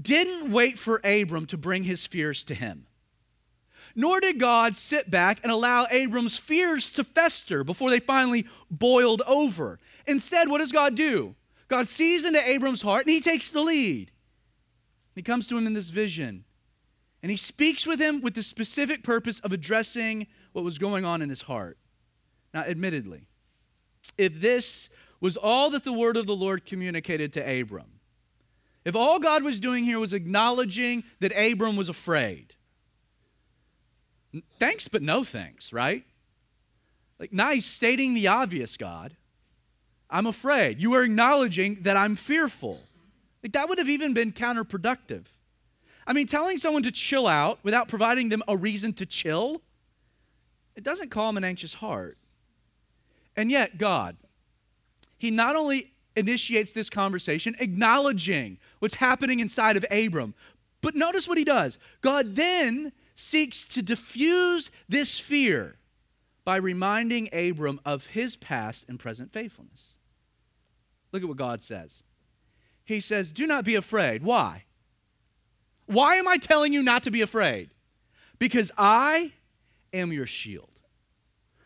didn't 0.00 0.50
wait 0.50 0.78
for 0.78 1.00
Abram 1.04 1.46
to 1.46 1.58
bring 1.58 1.84
his 1.84 2.06
fears 2.06 2.44
to 2.44 2.54
him. 2.54 2.86
Nor 3.94 4.20
did 4.20 4.38
God 4.38 4.76
sit 4.76 5.10
back 5.10 5.40
and 5.42 5.50
allow 5.50 5.86
Abram's 5.90 6.38
fears 6.38 6.92
to 6.92 7.04
fester 7.04 7.64
before 7.64 7.90
they 7.90 7.98
finally 7.98 8.46
boiled 8.70 9.22
over. 9.26 9.80
Instead, 10.06 10.48
what 10.48 10.58
does 10.58 10.72
God 10.72 10.94
do? 10.94 11.34
God 11.66 11.88
sees 11.88 12.24
into 12.24 12.40
Abram's 12.40 12.82
heart 12.82 13.06
and 13.06 13.12
he 13.12 13.20
takes 13.20 13.50
the 13.50 13.60
lead. 13.60 14.12
He 15.14 15.22
comes 15.22 15.48
to 15.48 15.58
him 15.58 15.66
in 15.66 15.74
this 15.74 15.90
vision 15.90 16.44
and 17.22 17.30
he 17.30 17.36
speaks 17.36 17.86
with 17.86 18.00
him 18.00 18.20
with 18.20 18.34
the 18.34 18.42
specific 18.42 19.02
purpose 19.02 19.40
of 19.40 19.52
addressing 19.52 20.28
what 20.52 20.64
was 20.64 20.78
going 20.78 21.04
on 21.04 21.20
in 21.20 21.28
his 21.28 21.42
heart. 21.42 21.76
Now, 22.58 22.64
admittedly, 22.64 23.22
if 24.16 24.40
this 24.40 24.90
was 25.20 25.36
all 25.36 25.70
that 25.70 25.84
the 25.84 25.92
word 25.92 26.16
of 26.16 26.26
the 26.26 26.34
Lord 26.34 26.66
communicated 26.66 27.32
to 27.34 27.60
Abram, 27.60 28.00
if 28.84 28.96
all 28.96 29.20
God 29.20 29.44
was 29.44 29.60
doing 29.60 29.84
here 29.84 30.00
was 30.00 30.12
acknowledging 30.12 31.04
that 31.20 31.30
Abram 31.36 31.76
was 31.76 31.88
afraid, 31.88 32.56
thanks 34.58 34.88
but 34.88 35.02
no 35.02 35.22
thanks, 35.22 35.72
right? 35.72 36.04
Like, 37.20 37.32
nice 37.32 37.64
stating 37.64 38.14
the 38.14 38.26
obvious, 38.26 38.76
God. 38.76 39.14
I'm 40.10 40.26
afraid. 40.26 40.82
You 40.82 40.94
are 40.94 41.04
acknowledging 41.04 41.82
that 41.82 41.96
I'm 41.96 42.16
fearful. 42.16 42.80
Like, 43.40 43.52
that 43.52 43.68
would 43.68 43.78
have 43.78 43.88
even 43.88 44.14
been 44.14 44.32
counterproductive. 44.32 45.26
I 46.08 46.12
mean, 46.12 46.26
telling 46.26 46.56
someone 46.58 46.82
to 46.82 46.90
chill 46.90 47.28
out 47.28 47.60
without 47.62 47.86
providing 47.86 48.30
them 48.30 48.42
a 48.48 48.56
reason 48.56 48.94
to 48.94 49.06
chill, 49.06 49.62
it 50.74 50.82
doesn't 50.82 51.10
calm 51.10 51.36
an 51.36 51.44
anxious 51.44 51.74
heart. 51.74 52.18
And 53.38 53.52
yet, 53.52 53.78
God, 53.78 54.16
He 55.16 55.30
not 55.30 55.54
only 55.54 55.92
initiates 56.16 56.72
this 56.72 56.90
conversation, 56.90 57.54
acknowledging 57.60 58.58
what's 58.80 58.96
happening 58.96 59.38
inside 59.38 59.76
of 59.76 59.86
Abram, 59.92 60.34
but 60.82 60.96
notice 60.96 61.28
what 61.28 61.38
He 61.38 61.44
does. 61.44 61.78
God 62.00 62.34
then 62.34 62.90
seeks 63.14 63.64
to 63.66 63.80
diffuse 63.80 64.72
this 64.88 65.20
fear 65.20 65.76
by 66.44 66.56
reminding 66.56 67.28
Abram 67.32 67.78
of 67.84 68.06
his 68.06 68.34
past 68.34 68.86
and 68.88 68.98
present 68.98 69.32
faithfulness. 69.32 69.98
Look 71.12 71.22
at 71.22 71.28
what 71.28 71.36
God 71.36 71.62
says. 71.62 72.02
He 72.84 72.98
says, 73.00 73.32
Do 73.32 73.46
not 73.46 73.64
be 73.64 73.76
afraid. 73.76 74.24
Why? 74.24 74.64
Why 75.86 76.14
am 76.14 76.26
I 76.26 76.38
telling 76.38 76.72
you 76.72 76.82
not 76.82 77.04
to 77.04 77.10
be 77.10 77.20
afraid? 77.20 77.70
Because 78.38 78.72
I 78.76 79.32
am 79.92 80.12
your 80.12 80.26
shield. 80.26 80.77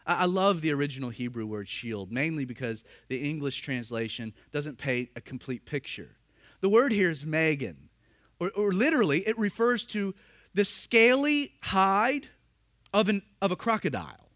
I 0.06 0.24
love 0.24 0.62
the 0.62 0.72
original 0.72 1.10
Hebrew 1.10 1.46
word 1.46 1.68
shield, 1.68 2.10
mainly 2.10 2.44
because 2.44 2.84
the 3.08 3.18
English 3.18 3.60
translation 3.60 4.34
doesn't 4.50 4.78
paint 4.78 5.10
a 5.14 5.20
complete 5.20 5.64
picture. 5.64 6.16
The 6.60 6.68
word 6.68 6.92
here 6.92 7.10
is 7.10 7.24
magen, 7.24 7.88
or, 8.40 8.50
or 8.56 8.72
literally, 8.72 9.26
it 9.26 9.38
refers 9.38 9.86
to 9.86 10.14
the 10.54 10.64
scaly 10.64 11.54
hide 11.62 12.28
of, 12.92 13.08
an, 13.08 13.22
of 13.40 13.52
a 13.52 13.56
crocodile. 13.56 14.28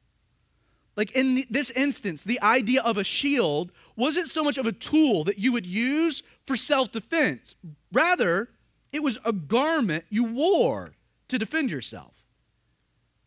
Like 0.96 1.12
in 1.12 1.34
the, 1.34 1.46
this 1.50 1.70
instance, 1.70 2.24
the 2.24 2.40
idea 2.40 2.82
of 2.82 2.96
a 2.96 3.04
shield 3.04 3.70
wasn't 3.96 4.28
so 4.28 4.42
much 4.42 4.58
of 4.58 4.66
a 4.66 4.72
tool 4.72 5.24
that 5.24 5.38
you 5.38 5.52
would 5.52 5.66
use 5.66 6.22
for 6.46 6.56
self 6.56 6.90
defense. 6.90 7.54
Rather, 7.92 8.48
it 8.92 9.02
was 9.02 9.18
a 9.24 9.32
garment 9.32 10.04
you 10.08 10.24
wore 10.24 10.94
to 11.28 11.38
defend 11.38 11.70
yourself. 11.70 12.14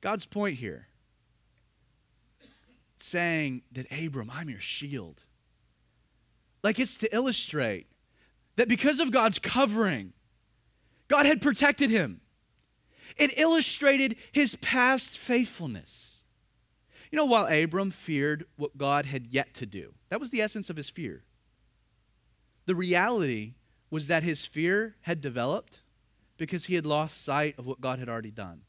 God's 0.02 0.26
point 0.26 0.58
here 0.58 0.89
saying 3.02 3.64
that 3.72 3.88
Abram, 3.92 4.32
I'm 4.34 4.50
your 4.50 4.60
shield. 4.60 5.24
Like 6.64 6.80
it's 6.80 6.98
to 6.98 7.16
illustrate 7.16 7.88
that 8.56 8.68
because 8.68 9.00
of 9.00 9.12
God's 9.12 9.40
covering, 9.40 10.14
God 11.08 11.26
had 11.26 11.42
protected 11.42 11.90
him. 11.90 12.22
It 13.18 13.38
illustrated 13.38 14.16
his 14.32 14.56
past 14.56 15.18
faithfulness. 15.18 16.24
You 17.12 17.18
know, 17.18 17.26
while 17.26 17.48
Abram 17.48 17.90
feared 17.90 18.46
what 18.56 18.78
God 18.78 19.06
had 19.06 19.28
yet 19.28 19.54
to 19.56 19.66
do, 19.66 19.94
that 20.10 20.20
was 20.20 20.30
the 20.30 20.42
essence 20.42 20.70
of 20.70 20.78
his 20.78 20.90
fear. 20.90 21.24
The 22.66 22.76
reality 22.76 23.56
was 23.90 24.08
that 24.08 24.24
his 24.24 24.46
fear 24.46 24.96
had 25.02 25.22
developed 25.22 25.82
because 26.38 26.66
he 26.66 26.76
had 26.76 26.86
lost 26.86 27.24
sight 27.24 27.56
of 27.58 27.66
what 27.66 27.82
God 27.82 28.00
had 28.00 28.08
already 28.08 28.32
done. 28.32 28.62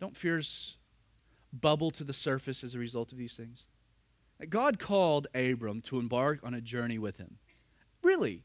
Don't 0.00 0.16
fears 0.16 0.77
bubble 1.52 1.90
to 1.92 2.04
the 2.04 2.12
surface 2.12 2.62
as 2.62 2.74
a 2.74 2.78
result 2.78 3.12
of 3.12 3.18
these 3.18 3.34
things? 3.34 3.66
God 4.48 4.78
called 4.78 5.26
Abram 5.34 5.80
to 5.82 5.98
embark 5.98 6.40
on 6.44 6.54
a 6.54 6.60
journey 6.60 6.98
with 6.98 7.16
him. 7.16 7.38
Really? 8.02 8.44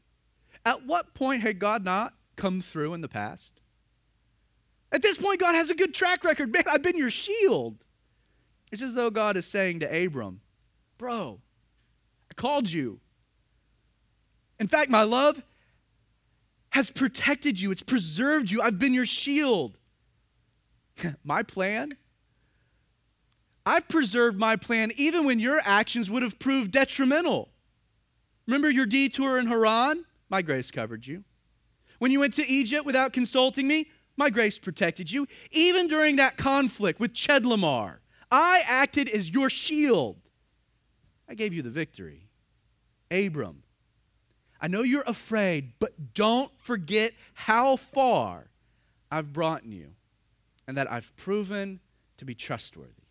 At 0.64 0.84
what 0.86 1.14
point 1.14 1.42
had 1.42 1.58
God 1.58 1.84
not 1.84 2.14
come 2.36 2.60
through 2.60 2.94
in 2.94 3.00
the 3.00 3.08
past? 3.08 3.60
At 4.90 5.02
this 5.02 5.18
point, 5.18 5.40
God 5.40 5.54
has 5.54 5.70
a 5.70 5.74
good 5.74 5.94
track 5.94 6.24
record. 6.24 6.52
Man, 6.52 6.64
I've 6.68 6.82
been 6.82 6.96
your 6.96 7.10
shield. 7.10 7.84
It's 8.72 8.82
as 8.82 8.94
though 8.94 9.10
God 9.10 9.36
is 9.36 9.46
saying 9.46 9.80
to 9.80 10.04
Abram, 10.04 10.40
Bro, 10.98 11.40
I 12.30 12.34
called 12.34 12.70
you. 12.70 13.00
In 14.58 14.68
fact, 14.68 14.90
my 14.90 15.02
love 15.02 15.42
has 16.70 16.90
protected 16.90 17.60
you, 17.60 17.70
it's 17.70 17.82
preserved 17.82 18.50
you. 18.50 18.60
I've 18.60 18.78
been 18.78 18.94
your 18.94 19.06
shield. 19.06 19.76
my 21.24 21.42
plan? 21.42 21.96
I've 23.66 23.88
preserved 23.88 24.38
my 24.38 24.56
plan 24.56 24.92
even 24.96 25.24
when 25.24 25.38
your 25.38 25.60
actions 25.64 26.10
would 26.10 26.22
have 26.22 26.38
proved 26.38 26.72
detrimental. 26.72 27.48
Remember 28.46 28.68
your 28.68 28.86
detour 28.86 29.38
in 29.38 29.46
Haran? 29.46 30.04
My 30.28 30.42
grace 30.42 30.70
covered 30.70 31.06
you. 31.06 31.24
When 31.98 32.10
you 32.10 32.20
went 32.20 32.34
to 32.34 32.46
Egypt 32.46 32.84
without 32.84 33.12
consulting 33.12 33.66
me, 33.66 33.90
my 34.16 34.30
grace 34.30 34.58
protected 34.58 35.10
you. 35.10 35.26
Even 35.50 35.88
during 35.88 36.16
that 36.16 36.36
conflict 36.36 37.00
with 37.00 37.14
Chedorlaomer, 37.14 37.98
I 38.30 38.62
acted 38.66 39.08
as 39.08 39.30
your 39.30 39.48
shield. 39.48 40.16
I 41.28 41.34
gave 41.34 41.54
you 41.54 41.62
the 41.62 41.70
victory. 41.70 42.28
Abram, 43.10 43.62
I 44.60 44.68
know 44.68 44.82
you're 44.82 45.04
afraid, 45.06 45.72
but 45.78 46.14
don't 46.14 46.50
forget 46.58 47.14
how 47.32 47.76
far 47.76 48.50
I've 49.10 49.32
brought 49.32 49.64
you 49.64 49.90
and 50.66 50.76
that 50.76 50.90
I've 50.90 51.14
proven 51.16 51.80
to 52.18 52.24
be 52.24 52.34
trustworthy. 52.34 53.03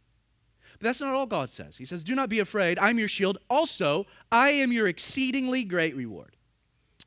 That's 0.84 1.02
not 1.02 1.14
all 1.14 1.26
God 1.26 1.50
says. 1.50 1.78
He 1.78 1.86
says, 1.86 2.04
Do 2.04 2.14
not 2.14 2.30
be 2.30 2.40
afraid. 2.40 2.78
I'm 2.78 3.00
your 3.00 3.08
shield. 3.08 3.38
Also, 3.50 4.06
I 4.32 4.50
am 4.50 4.72
your 4.72 4.88
exceedingly 4.88 5.64
great 5.64 5.96
reward. 5.96 6.36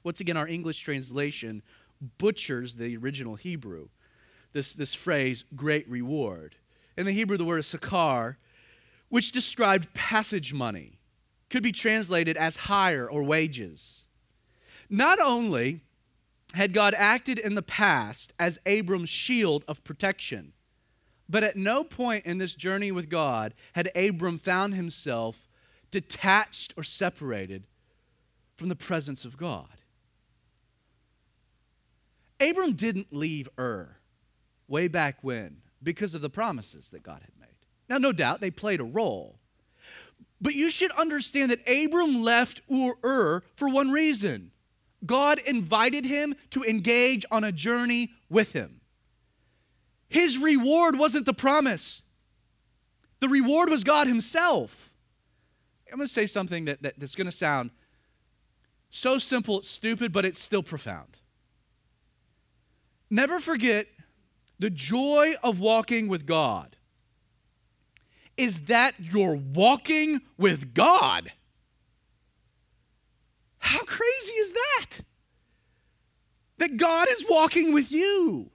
Once 0.03 0.21
again, 0.21 0.37
our 0.37 0.49
English 0.49 0.81
translation 0.81 1.63
butchers 2.19 2.77
the 2.77 2.97
original 2.97 3.35
Hebrew, 3.35 3.89
this, 4.53 4.75
this 4.75 4.95
phrase, 4.95 5.45
great 5.55 5.89
reward. 5.89 6.57
In 6.97 7.05
the 7.05 7.13
Hebrew, 7.13 7.37
the 7.37 7.45
word 7.45 7.59
is 7.59 7.67
sakar, 7.67 8.37
which 9.09 9.31
described 9.31 9.93
passage 9.93 10.55
money, 10.55 10.99
could 11.51 11.63
be 11.63 11.73
translated 11.73 12.37
as 12.37 12.57
hire 12.57 13.09
or 13.09 13.23
wages. 13.23 14.07
Not 14.89 15.21
only 15.21 15.83
had 16.55 16.73
God 16.73 16.95
acted 16.97 17.39
in 17.39 17.55
the 17.55 17.63
past 17.63 18.33
as 18.39 18.59
Abram's 18.65 19.09
shield 19.09 19.65
of 19.69 19.85
protection, 19.85 20.53
but 21.29 21.45
at 21.45 21.57
no 21.57 21.85
point 21.85 22.27
in 22.27 22.39
this 22.39 22.55
journey 22.55 22.93
with 22.93 23.09
God 23.09 23.55
had 23.73 23.91
Abram 23.97 24.39
found 24.39 24.75
himself 24.75 25.49
detached 25.91 26.75
or 26.77 26.83
separated 26.83 27.67
from 28.55 28.69
the 28.69 28.77
presence 28.77 29.25
of 29.25 29.37
God. 29.37 29.69
Abram 32.41 32.73
didn't 32.73 33.13
leave 33.13 33.49
Ur 33.59 33.97
way 34.69 34.89
back 34.89 35.19
when 35.23 35.59
because 35.83 36.15
of 36.15 36.23
the 36.23 36.31
promises 36.31 36.91
that 36.91 37.03
God 37.03 37.21
had 37.23 37.33
made. 37.41 37.49
Now, 37.89 37.99
no 37.99 38.13
doubt 38.13 38.41
they 38.41 38.51
played 38.51 38.81
a 38.81 38.85
role. 38.85 39.39
But 40.41 40.55
you 40.55 40.71
should 40.71 40.93
understand 40.93 41.51
that 41.51 41.67
Abram 41.67 42.23
left 42.23 42.61
Ur 42.71 43.43
for 43.57 43.69
one 43.69 43.91
reason 43.91 44.53
God 45.05 45.39
invited 45.47 46.05
him 46.05 46.35
to 46.51 46.65
engage 46.65 47.25
on 47.31 47.45
a 47.45 47.53
journey 47.53 48.11
with 48.29 48.53
him. 48.53 48.76
His 50.09 50.39
reward 50.39 50.99
wasn't 50.99 51.27
the 51.27 51.35
promise, 51.35 52.03
the 53.21 53.29
reward 53.29 53.71
was 53.71 53.85
God 53.85 54.07
Himself. 54.07 54.93
I'm 55.91 55.99
going 55.99 56.07
to 56.09 56.13
say 56.13 56.27
something 56.27 56.65
that, 56.67 56.83
that, 56.83 56.99
that's 56.99 57.15
going 57.15 57.27
to 57.27 57.33
sound 57.33 57.71
so 58.91 59.19
simple, 59.19 59.59
it's 59.59 59.69
stupid, 59.69 60.13
but 60.13 60.25
it's 60.25 60.39
still 60.39 60.63
profound. 60.63 61.17
Never 63.09 63.41
forget 63.41 63.87
the 64.59 64.71
joy 64.71 65.35
of 65.43 65.61
walking 65.61 66.09
with 66.09 66.27
God 66.27 66.77
is 68.37 68.61
that 68.63 68.95
you're 68.99 69.37
walking 69.37 70.21
with 70.37 70.75
God. 70.75 71.33
How 73.59 73.81
crazy 73.81 74.33
is 74.33 74.53
that? 74.53 75.01
That 76.59 76.77
God 76.77 77.09
is 77.11 77.25
walking 77.29 77.73
with 77.73 77.91
you. 77.91 78.51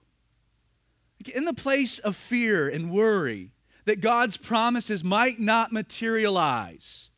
In 1.28 1.44
the 1.44 1.54
place 1.54 1.98
of 1.98 2.16
fear 2.16 2.68
and 2.68 2.90
worry, 2.90 3.52
that 3.84 4.00
God's 4.00 4.36
promises 4.36 5.02
might 5.02 5.38
not 5.38 5.72
materialize. 5.72 7.10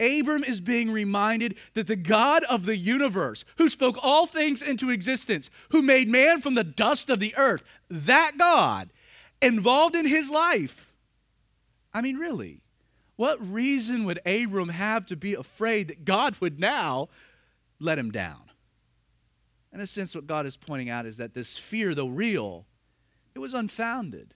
Abram 0.00 0.44
is 0.44 0.60
being 0.60 0.90
reminded 0.92 1.56
that 1.74 1.88
the 1.88 1.96
God 1.96 2.44
of 2.44 2.66
the 2.66 2.76
universe, 2.76 3.44
who 3.56 3.68
spoke 3.68 3.98
all 4.02 4.26
things 4.26 4.62
into 4.62 4.90
existence, 4.90 5.50
who 5.70 5.82
made 5.82 6.08
man 6.08 6.40
from 6.40 6.54
the 6.54 6.64
dust 6.64 7.10
of 7.10 7.18
the 7.18 7.34
earth, 7.36 7.62
that 7.90 8.32
God 8.38 8.90
involved 9.42 9.96
in 9.96 10.06
his 10.06 10.30
life. 10.30 10.92
I 11.92 12.00
mean, 12.00 12.16
really, 12.16 12.60
what 13.16 13.44
reason 13.44 14.04
would 14.04 14.20
Abram 14.24 14.68
have 14.68 15.06
to 15.06 15.16
be 15.16 15.34
afraid 15.34 15.88
that 15.88 16.04
God 16.04 16.36
would 16.40 16.60
now 16.60 17.08
let 17.80 17.98
him 17.98 18.12
down? 18.12 18.42
In 19.72 19.80
a 19.80 19.86
sense, 19.86 20.14
what 20.14 20.26
God 20.26 20.46
is 20.46 20.56
pointing 20.56 20.90
out 20.90 21.06
is 21.06 21.16
that 21.16 21.34
this 21.34 21.58
fear, 21.58 21.94
though 21.94 22.08
real, 22.08 22.66
it 23.38 23.40
was 23.40 23.54
unfounded. 23.54 24.34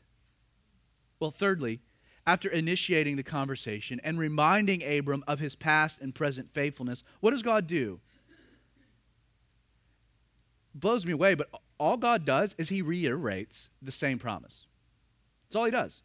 Well, 1.18 1.32
thirdly, 1.32 1.80
after 2.24 2.48
initiating 2.48 3.16
the 3.16 3.24
conversation 3.24 4.00
and 4.04 4.16
reminding 4.16 4.84
Abram 4.84 5.24
of 5.26 5.40
his 5.40 5.56
past 5.56 6.00
and 6.00 6.14
present 6.14 6.54
faithfulness, 6.54 7.02
what 7.18 7.32
does 7.32 7.42
God 7.42 7.66
do? 7.66 7.98
Blows 10.72 11.04
me 11.04 11.12
away, 11.12 11.34
but 11.34 11.48
all 11.78 11.96
God 11.96 12.24
does 12.24 12.54
is 12.58 12.68
he 12.68 12.80
reiterates 12.80 13.70
the 13.82 13.90
same 13.90 14.20
promise. 14.20 14.66
That's 15.48 15.56
all 15.56 15.64
he 15.64 15.72
does. 15.72 16.02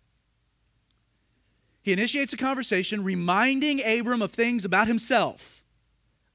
He 1.84 1.94
initiates 1.94 2.34
a 2.34 2.38
conversation 2.38 3.04
reminding 3.04 3.86
Abram 3.86 4.24
of 4.24 4.32
things 4.32 4.66
about 4.66 4.88
himself, 4.88 5.64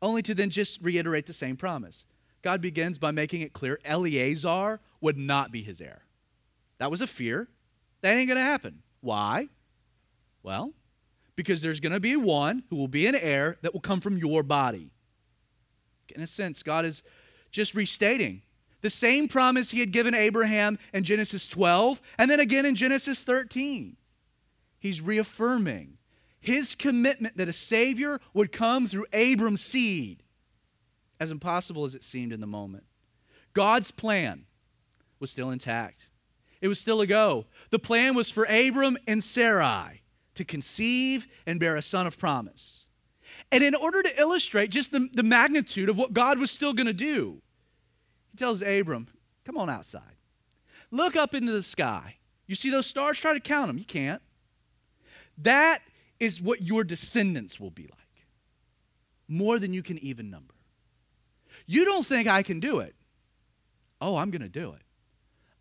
only 0.01 0.23
to 0.23 0.35
then 0.35 0.49
just 0.49 0.81
reiterate 0.81 1.27
the 1.27 1.33
same 1.33 1.57
promise. 1.57 2.05
God 2.41 2.61
begins 2.61 2.99
by 2.99 3.11
making 3.11 3.41
it 3.41 3.53
clear 3.53 3.81
Eliezer 3.85 4.79
would 5.01 5.19
not 5.19 5.51
be 5.51 5.63
his 5.63 5.81
heir. 5.81 6.05
That 6.83 6.91
was 6.91 7.01
a 7.01 7.07
fear. 7.07 7.47
That 8.01 8.17
ain't 8.17 8.27
going 8.27 8.41
to 8.41 8.43
happen. 8.43 8.83
Why? 9.03 9.47
Well, 10.43 10.73
because 11.37 11.63
there's 11.63 11.79
going 11.79 11.93
to 11.93 12.01
be 12.01 12.17
one 12.17 12.65
who 12.71 12.75
will 12.75 12.89
be 12.89 13.07
an 13.07 13.15
heir 13.15 13.57
that 13.63 13.73
will 13.73 13.81
come 13.81 14.01
from 14.01 14.19
your 14.19 14.43
body. 14.43 14.91
In 16.13 16.21
a 16.21 16.27
sense, 16.27 16.65
God 16.65 16.85
is 16.85 17.05
just 17.53 17.77
restating 17.77 18.43
the 18.81 18.91
same 18.91 19.29
promise 19.29 19.71
he 19.71 19.79
had 19.79 19.93
given 19.93 20.13
Abraham 20.13 20.77
in 20.93 21.05
Genesis 21.05 21.47
12 21.47 22.01
and 22.19 22.29
then 22.29 22.41
again 22.41 22.67
in 22.67 22.75
Genesis 22.75 23.23
13. 23.23 23.97
He's 24.81 25.01
reaffirming 25.01 25.99
his 26.41 26.75
commitment 26.75 27.37
that 27.37 27.49
a 27.49 27.53
Savior 27.53 28.19
would 28.35 28.51
come 28.51 28.89
through 28.89 29.07
Abram's 29.13 29.63
seed, 29.63 30.25
as 31.21 31.31
impossible 31.31 31.85
as 31.85 31.95
it 31.95 32.03
seemed 32.03 32.33
in 32.33 32.41
the 32.41 32.49
moment. 32.49 32.87
God's 33.53 33.93
plan 33.93 34.47
was 35.21 35.31
still 35.31 35.51
intact. 35.51 36.09
It 36.63 36.69
was 36.69 36.81
still 36.81 37.03
a 37.03 37.07
go. 37.07 37.47
The 37.71 37.79
plan 37.79 38.15
was 38.15 38.31
for 38.31 38.45
Abram 38.45 38.97
and 39.07 39.23
Sarai 39.23 40.03
to 40.35 40.45
conceive 40.45 41.27
and 41.45 41.61
bear 41.61 41.77
a 41.77 41.83
son 41.83 42.07
of 42.07 42.17
promise. 42.17 42.87
And 43.51 43.63
in 43.63 43.75
order 43.75 44.03
to 44.03 44.21
illustrate 44.21 44.71
just 44.71 44.93
the, 44.93 45.11
the 45.13 45.23
magnitude 45.23 45.91
of 45.91 45.99
what 45.99 46.15
God 46.15 46.39
was 46.39 46.51
still 46.51 46.73
going 46.73 46.87
to 46.87 46.95
do, 46.95 47.43
he 48.31 48.39
tells 48.39 48.63
Abram, 48.63 49.09
Come 49.45 49.59
on 49.59 49.69
outside. 49.69 50.17
Look 50.93 51.17
up 51.17 51.35
into 51.35 51.51
the 51.51 51.63
sky. 51.63 52.19
You 52.47 52.55
see 52.55 52.71
those 52.71 52.87
stars? 52.87 53.19
Try 53.19 53.35
to 53.35 53.41
count 53.41 53.67
them. 53.67 53.77
You 53.77 53.85
can't. 53.85 54.23
That 55.39 55.81
is 56.21 56.41
what 56.41 56.63
your 56.63 56.85
descendants 56.85 57.59
will 57.59 57.71
be 57.71 57.85
like 57.85 57.99
more 59.27 59.59
than 59.59 59.73
you 59.73 59.83
can 59.83 59.99
even 59.99 60.31
number. 60.31 60.55
You 61.67 61.85
don't 61.85 62.07
think 62.07 62.29
I 62.29 62.43
can 62.43 62.61
do 62.61 62.79
it. 62.79 62.95
Oh, 64.01 64.17
I'm 64.17 64.31
going 64.31 64.43
to 64.43 64.49
do 64.49 64.73
it. 64.73 64.83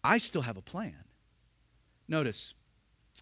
I 0.04 0.18
still 0.18 0.42
have 0.42 0.58
a 0.58 0.62
plan. 0.62 1.04
Notice 2.08 2.54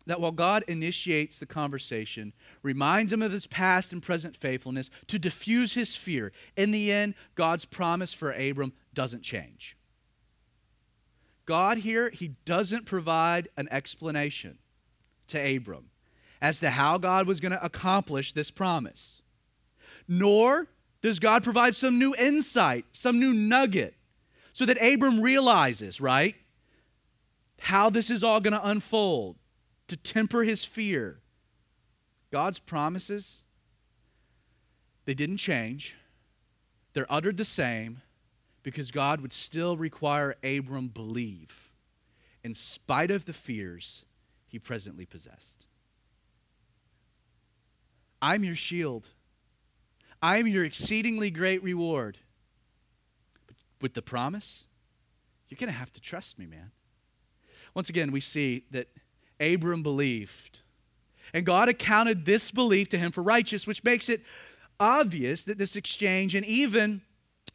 that 0.06 0.22
while 0.22 0.32
God 0.32 0.64
initiates 0.68 1.40
the 1.40 1.46
conversation, 1.46 2.34
reminds 2.64 3.12
him 3.12 3.22
of 3.22 3.32
his 3.32 3.48
past 3.48 3.92
and 3.94 4.02
present 4.02 4.36
faithfulness 4.36 4.90
to 5.08 5.20
diffuse 5.20 5.74
his 5.74 5.96
fear, 5.96 6.32
in 6.56 6.72
the 6.72 6.92
end, 6.92 7.16
God's 7.36 7.66
promise 7.66 8.14
for 8.14 8.32
Abram 8.32 8.74
doesn't 8.94 9.22
change. 9.22 9.78
God 11.46 11.80
here, 11.80 12.12
he 12.12 12.30
doesn't 12.46 12.86
provide 12.86 13.50
an 13.58 13.68
explanation 13.72 14.60
to 15.28 15.56
Abram 15.56 15.90
as 16.42 16.60
to 16.60 16.70
how 16.70 16.98
God 16.98 17.28
was 17.28 17.40
going 17.40 17.52
to 17.52 17.64
accomplish 17.64 18.34
this 18.34 18.52
promise. 18.52 19.22
Nor 20.08 20.68
does 21.02 21.20
God 21.20 21.44
provide 21.44 21.76
some 21.76 21.98
new 21.98 22.16
insight, 22.16 22.86
some 22.92 23.20
new 23.20 23.34
nugget, 23.34 23.96
so 24.54 24.66
that 24.66 24.78
Abram 24.82 25.22
realizes, 25.22 26.00
right? 26.02 26.36
How 27.62 27.90
this 27.90 28.10
is 28.10 28.24
all 28.24 28.40
going 28.40 28.54
to 28.54 28.68
unfold 28.68 29.38
to 29.88 29.98
temper 29.98 30.44
his 30.44 30.64
fear. 30.66 31.20
God's 32.32 32.60
promises, 32.60 33.44
they 35.06 35.14
didn't 35.14 35.38
change. 35.38 35.98
They're 36.94 37.12
uttered 37.12 37.38
the 37.38 37.46
same 37.46 38.02
because 38.64 38.92
God 38.92 39.22
would 39.22 39.34
still 39.34 39.78
require 39.78 40.36
Abram 40.44 40.90
believe 40.90 41.72
in 42.44 42.54
spite 42.54 43.12
of 43.12 43.26
the 43.26 43.34
fears 43.34 44.06
he 44.48 44.60
presently 44.60 45.06
possessed. 45.06 45.66
I'm 48.22 48.44
your 48.44 48.56
shield. 48.56 49.08
I'm 50.22 50.48
your 50.48 50.66
exceedingly 50.66 51.32
great 51.32 51.64
reward. 51.64 52.18
But 53.48 53.56
with 53.82 53.94
the 53.94 54.02
promise, 54.02 54.66
you're 55.48 55.58
going 55.58 55.72
to 55.72 55.78
have 55.78 55.94
to 55.94 56.02
trust 56.02 56.38
me, 56.38 56.46
man. 56.46 56.72
Once 57.80 57.90
again, 57.90 58.12
we 58.12 58.20
see 58.20 58.66
that 58.72 58.90
Abram 59.40 59.82
believed. 59.82 60.60
And 61.34 61.46
God 61.46 61.70
accounted 61.70 62.26
this 62.26 62.52
belief 62.52 62.90
to 62.90 62.98
him 62.98 63.10
for 63.10 63.24
righteous, 63.24 63.66
which 63.66 63.86
makes 63.86 64.10
it 64.10 64.22
obvious 64.82 65.46
that 65.46 65.58
this 65.58 65.78
exchange 65.78 66.36
and 66.36 66.46
even 66.46 67.00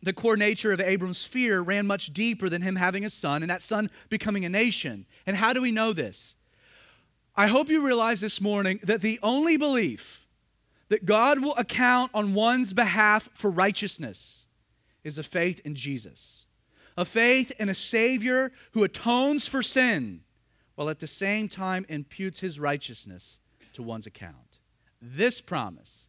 the 0.02 0.14
core 0.14 0.38
nature 0.38 0.72
of 0.72 0.80
Abram's 0.80 1.26
fear 1.26 1.60
ran 1.60 1.86
much 1.86 2.14
deeper 2.14 2.48
than 2.48 2.62
him 2.62 2.76
having 2.76 3.04
a 3.04 3.10
son 3.10 3.42
and 3.42 3.50
that 3.50 3.60
son 3.60 3.90
becoming 4.08 4.46
a 4.46 4.48
nation. 4.48 5.04
And 5.26 5.36
how 5.36 5.52
do 5.52 5.60
we 5.60 5.70
know 5.70 5.92
this? 5.92 6.36
I 7.36 7.48
hope 7.48 7.68
you 7.68 7.84
realize 7.84 8.22
this 8.22 8.40
morning 8.40 8.80
that 8.82 9.02
the 9.02 9.20
only 9.22 9.58
belief 9.58 10.26
that 10.88 11.04
God 11.04 11.42
will 11.42 11.54
account 11.56 12.10
on 12.14 12.32
one's 12.32 12.72
behalf 12.72 13.28
for 13.34 13.50
righteousness 13.50 14.46
is 15.02 15.18
a 15.18 15.22
faith 15.22 15.60
in 15.66 15.74
Jesus 15.74 16.46
a 16.96 17.04
faith 17.04 17.52
in 17.58 17.68
a 17.68 17.74
Savior 17.74 18.52
who 18.72 18.84
atones 18.84 19.48
for 19.48 19.62
sin 19.62 20.20
while 20.74 20.90
at 20.90 21.00
the 21.00 21.06
same 21.06 21.48
time 21.48 21.86
imputes 21.88 22.40
his 22.40 22.58
righteousness 22.58 23.40
to 23.72 23.82
one's 23.82 24.06
account. 24.06 24.58
This 25.00 25.40
promise 25.40 26.08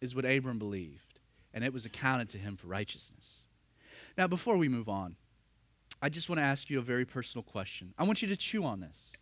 is 0.00 0.14
what 0.14 0.24
Abram 0.24 0.58
believed, 0.58 1.18
and 1.52 1.64
it 1.64 1.72
was 1.72 1.84
accounted 1.84 2.28
to 2.30 2.38
him 2.38 2.56
for 2.56 2.68
righteousness. 2.68 3.44
Now, 4.16 4.26
before 4.26 4.56
we 4.56 4.68
move 4.68 4.88
on, 4.88 5.16
I 6.00 6.08
just 6.08 6.28
want 6.28 6.38
to 6.38 6.44
ask 6.44 6.70
you 6.70 6.78
a 6.78 6.82
very 6.82 7.04
personal 7.04 7.42
question. 7.42 7.92
I 7.98 8.04
want 8.04 8.22
you 8.22 8.28
to 8.28 8.36
chew 8.36 8.64
on 8.64 8.80
this. 8.80 9.16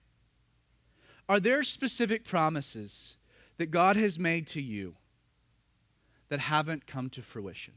Are 1.29 1.41
there 1.41 1.63
specific 1.63 2.25
promises 2.25 3.17
that 3.57 3.71
God 3.71 3.97
has 3.97 4.19
made 4.19 4.47
to 4.49 4.61
you 4.61 4.97
that 6.29 6.41
haven't 6.41 6.87
come 6.87 7.09
to 7.11 7.23
fruition? 7.23 7.75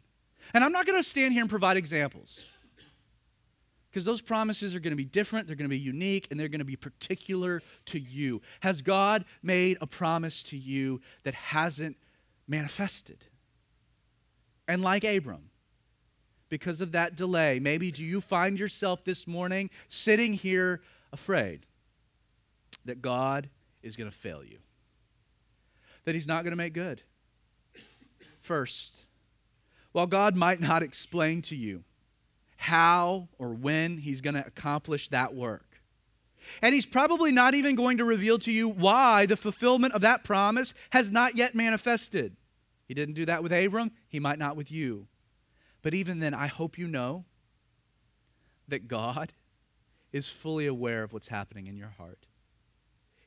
And 0.53 0.63
I'm 0.63 0.71
not 0.71 0.85
going 0.85 0.99
to 0.99 1.07
stand 1.07 1.33
here 1.33 1.41
and 1.41 1.49
provide 1.49 1.77
examples 1.77 2.43
because 3.89 4.06
those 4.06 4.21
promises 4.21 4.75
are 4.75 4.80
going 4.80 4.91
to 4.91 4.97
be 4.97 5.06
different, 5.06 5.47
they're 5.47 5.56
going 5.56 5.69
to 5.69 5.75
be 5.75 5.80
unique, 5.80 6.28
and 6.30 6.39
they're 6.39 6.47
going 6.47 6.60
to 6.60 6.65
be 6.65 6.75
particular 6.75 7.62
to 7.86 7.99
you. 7.99 8.41
Has 8.62 8.82
God 8.82 9.25
made 9.41 9.78
a 9.82 9.88
promise 9.88 10.43
to 10.43 10.58
you 10.58 11.02
that 11.23 11.34
hasn't 11.34 11.97
manifested? 12.47 13.25
And 14.67 14.82
like 14.84 15.04
Abram, 15.04 15.49
because 16.49 16.82
of 16.82 16.91
that 16.91 17.15
delay, 17.15 17.60
maybe 17.60 17.91
do 17.91 18.04
you 18.04 18.21
find 18.21 18.60
yourself 18.60 19.04
this 19.04 19.28
morning 19.28 19.69
sitting 19.88 20.34
here 20.34 20.82
afraid? 21.12 21.65
that 22.86 23.02
God 23.02 23.49
is 23.84 23.95
going 23.95 24.10
to 24.10 24.15
fail 24.15 24.43
you, 24.43 24.58
that 26.06 26.15
He's 26.15 26.28
not 26.28 26.43
going 26.43 26.52
to 26.52 26.58
make 26.58 26.73
good. 26.73 27.04
First, 28.39 29.04
while 29.91 30.08
God 30.08 30.36
might 30.36 30.60
not 30.60 30.84
explain 30.84 31.41
to 31.43 31.56
you 31.56 31.84
how 32.69 33.27
or 33.38 33.53
when 33.53 33.97
He's 33.97 34.21
going 34.21 34.36
to 34.36 34.45
accomplish 34.45 35.10
that 35.10 35.34
work, 35.34 35.82
and 36.62 36.73
He's 36.73 36.86
probably 36.86 37.32
not 37.32 37.55
even 37.55 37.75
going 37.75 37.97
to 37.97 38.05
reveal 38.05 38.38
to 38.39 38.51
you 38.51 38.69
why 38.69 39.25
the 39.25 39.36
fulfillment 39.36 39.93
of 39.93 40.01
that 40.01 40.23
promise 40.23 40.73
has 40.91 41.12
not 41.12 41.36
yet 41.36 41.55
manifested. 41.55 42.36
He 42.88 42.93
didn't 42.93 43.15
do 43.15 43.25
that 43.25 43.43
with 43.43 43.51
Abram, 43.51 43.91
He 44.08 44.19
might 44.19 44.39
not 44.39 44.55
with 44.55 44.71
you. 44.71 45.08
But 45.82 45.93
even 45.93 46.19
then, 46.19 46.34
I 46.34 46.47
hope 46.47 46.77
you 46.77 46.88
know 46.88 47.25
that 48.67 48.88
God 48.88 49.34
is 50.12 50.27
fully 50.27 50.67
aware 50.67 51.03
of 51.03 51.13
what's 51.13 51.29
happening 51.29 51.67
in 51.67 51.77
your 51.77 51.93
heart. 51.97 52.27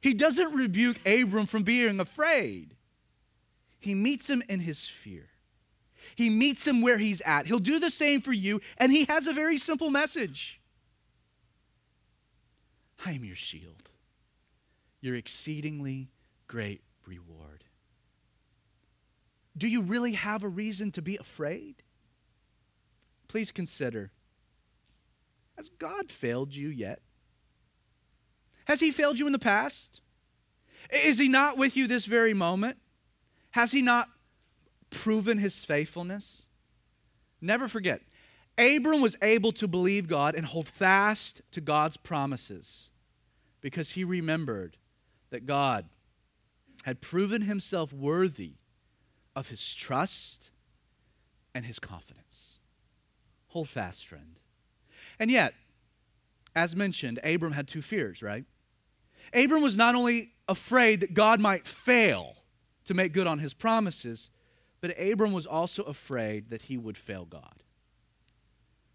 He 0.00 0.14
doesn't 0.14 0.55
rebuke 0.55 0.98
Abram 1.07 1.46
from 1.46 1.62
being 1.62 2.00
afraid, 2.00 2.76
he 3.78 3.94
meets 3.94 4.31
him 4.31 4.42
in 4.48 4.61
his 4.61 4.87
fear. 4.87 5.32
He 6.16 6.31
meets 6.31 6.66
him 6.66 6.81
where 6.81 6.98
he's 6.98 7.20
at. 7.22 7.46
He'll 7.46 7.59
do 7.59 7.79
the 7.79 7.90
same 7.90 8.20
for 8.20 8.33
you, 8.33 8.61
and 8.79 8.92
he 8.92 9.05
has 9.07 9.27
a 9.27 9.33
very 9.33 9.59
simple 9.59 9.90
message 9.90 10.61
I 13.05 13.12
am 13.12 13.25
your 13.25 13.37
shield, 13.37 13.90
your 15.01 15.16
exceedingly 15.16 16.11
great 16.46 16.83
reward. 17.07 17.64
Do 19.57 19.68
you 19.68 19.83
really 19.83 20.12
have 20.12 20.42
a 20.42 20.48
reason 20.48 20.92
to 20.92 21.03
be 21.03 21.16
afraid? 21.16 21.83
Please 23.29 23.51
consider 23.51 24.12
has 25.57 25.68
God 25.68 26.11
failed 26.11 26.55
you 26.55 26.68
yet? 26.68 27.01
Has 28.64 28.81
He 28.81 28.90
failed 28.90 29.18
you 29.18 29.27
in 29.27 29.33
the 29.33 29.38
past? 29.38 30.01
Is 30.90 31.18
He 31.18 31.29
not 31.29 31.59
with 31.59 31.77
you 31.77 31.87
this 31.87 32.07
very 32.07 32.35
moment? 32.35 32.79
Has 33.51 33.72
He 33.72 33.83
not 33.83 34.09
proven 34.92 35.38
His 35.38 35.64
faithfulness? 35.64 36.46
Never 37.40 37.66
forget, 37.66 38.02
Abram 38.57 39.00
was 39.00 39.16
able 39.20 39.52
to 39.52 39.66
believe 39.66 40.07
God 40.09 40.35
and 40.35 40.46
hold 40.46 40.68
fast 40.68 41.42
to 41.52 41.61
God's 41.61 41.96
promises 41.96 42.90
because 43.61 43.92
he 43.92 44.05
remembered 44.05 44.76
that 45.31 45.46
God 45.46 45.87
had 46.85 47.00
proven 47.00 47.42
himself 47.42 47.92
worthy 47.92 48.55
of 49.35 49.48
his 49.48 49.74
trust 49.74 50.50
and 51.55 51.64
his 51.64 51.78
confidence. 51.78 52.59
Hold 53.48 53.68
fast, 53.68 54.07
friend. 54.07 54.38
And 55.18 55.31
yet, 55.31 55.55
as 56.55 56.76
mentioned, 56.76 57.18
Abram 57.24 57.52
had 57.52 57.68
two 57.68 57.83
fears, 57.83 58.22
right? 58.22 58.44
Abram 59.33 59.62
was 59.62 59.76
not 59.76 59.94
only 59.94 60.33
afraid 60.48 61.00
that 61.00 61.14
God 61.14 61.40
might 61.40 61.66
fail 61.66 62.37
to 62.85 62.94
make 62.94 63.12
good 63.12 63.26
on 63.26 63.38
his 63.38 63.55
promises, 63.55 64.31
but 64.83 65.01
Abram 65.01 65.33
was 65.33 65.47
also 65.47 65.85
afraid 65.85 66.51
that 66.51 66.62
he 66.62 66.77
would 66.77 66.99
fail 66.99 67.25
God. 67.25 67.62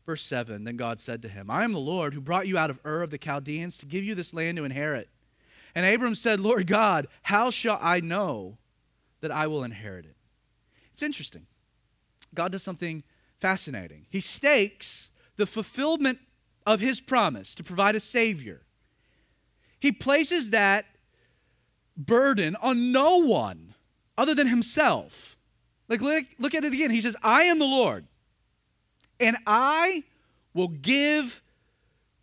Verse 0.06 0.22
7 0.22 0.66
Then 0.66 0.78
God 0.78 1.00
said 1.00 1.24
to 1.24 1.30
him, 1.30 1.50
I 1.50 1.64
am 1.64 1.74
the 1.74 1.80
Lord 1.80 2.14
who 2.14 2.22
brought 2.22 2.46
you 2.48 2.58
out 2.58 2.70
of 2.70 2.80
Ur 2.86 3.02
of 3.02 3.10
the 3.10 3.18
Chaldeans 3.18 3.80
to 3.80 3.88
give 3.88 4.04
you 4.04 4.14
this 4.14 4.34
land 4.34 4.58
to 4.58 4.66
inherit. 4.66 5.10
And 5.74 5.86
Abram 5.86 6.14
said, 6.14 6.40
Lord 6.40 6.68
God, 6.68 7.08
how 7.24 7.50
shall 7.50 7.80
I 7.82 8.02
know 8.02 8.58
that 9.22 9.32
I 9.32 9.48
will 9.48 9.64
inherit 9.64 10.06
it? 10.06 10.18
It's 10.92 11.02
interesting. 11.02 11.48
God 12.34 12.52
does 12.52 12.64
something 12.64 13.04
fascinating. 13.40 14.08
He 14.10 14.20
stakes 14.20 15.10
the 15.38 15.46
fulfillment 15.46 16.20
of 16.66 16.82
his 16.82 17.00
promise 17.00 17.56
to 17.56 17.64
provide 17.64 17.96
a 17.96 18.00
Savior. 18.02 18.64
He 19.80 19.92
places 19.92 20.50
that 20.50 20.86
burden 21.96 22.58
on 22.62 22.92
no 22.92 23.18
one 23.18 23.74
other 24.18 24.36
than 24.36 24.48
himself. 24.48 25.37
Like, 25.90 26.02
look, 26.02 26.26
look 26.40 26.54
at 26.54 26.64
it 26.64 26.74
again. 26.74 26.92
He 26.92 27.02
says, 27.02 27.16
I 27.24 27.44
am 27.44 27.60
the 27.60 27.66
Lord, 27.66 28.06
and 29.20 29.38
I 29.46 30.04
will 30.54 30.68
give 30.68 31.42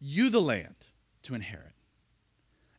you 0.01 0.29
the 0.29 0.41
land 0.41 0.75
to 1.23 1.35
inherit. 1.35 1.73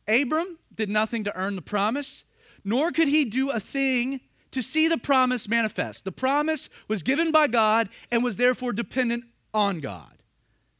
Abram 0.06 0.58
did 0.74 0.88
nothing 0.88 1.24
to 1.24 1.36
earn 1.36 1.56
the 1.56 1.62
promise, 1.62 2.24
nor 2.64 2.92
could 2.92 3.08
he 3.08 3.24
do 3.24 3.50
a 3.50 3.58
thing 3.58 4.20
to 4.52 4.62
see 4.62 4.88
the 4.88 4.98
promise 4.98 5.48
manifest. 5.48 6.04
The 6.04 6.12
promise 6.12 6.68
was 6.88 7.02
given 7.02 7.32
by 7.32 7.48
God 7.48 7.88
and 8.10 8.22
was 8.22 8.36
therefore 8.36 8.72
dependent 8.72 9.24
on 9.52 9.80
God. 9.80 10.22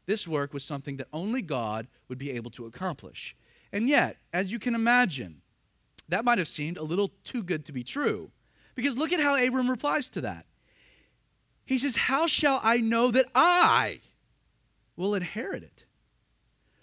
This 0.06 0.28
work 0.28 0.54
was 0.54 0.64
something 0.64 0.98
that 0.98 1.08
only 1.12 1.42
God 1.42 1.88
would 2.08 2.18
be 2.18 2.30
able 2.30 2.50
to 2.52 2.66
accomplish. 2.66 3.34
And 3.72 3.88
yet, 3.88 4.18
as 4.32 4.52
you 4.52 4.58
can 4.58 4.74
imagine, 4.74 5.42
that 6.08 6.24
might 6.24 6.38
have 6.38 6.48
seemed 6.48 6.78
a 6.78 6.84
little 6.84 7.10
too 7.24 7.42
good 7.42 7.64
to 7.66 7.72
be 7.72 7.82
true. 7.82 8.30
Because 8.76 8.96
look 8.96 9.12
at 9.12 9.20
how 9.20 9.42
Abram 9.42 9.68
replies 9.68 10.08
to 10.10 10.20
that. 10.20 10.46
He 11.64 11.78
says, 11.78 11.96
How 11.96 12.28
shall 12.28 12.60
I 12.62 12.76
know 12.76 13.10
that 13.10 13.26
I 13.34 14.00
will 14.96 15.14
inherit 15.14 15.64
it? 15.64 15.84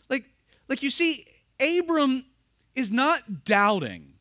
Like, 0.09 0.25
like 0.67 0.83
you 0.83 0.89
see, 0.89 1.25
Abram 1.61 2.25
is 2.75 2.91
not 2.91 3.45
doubting 3.45 4.13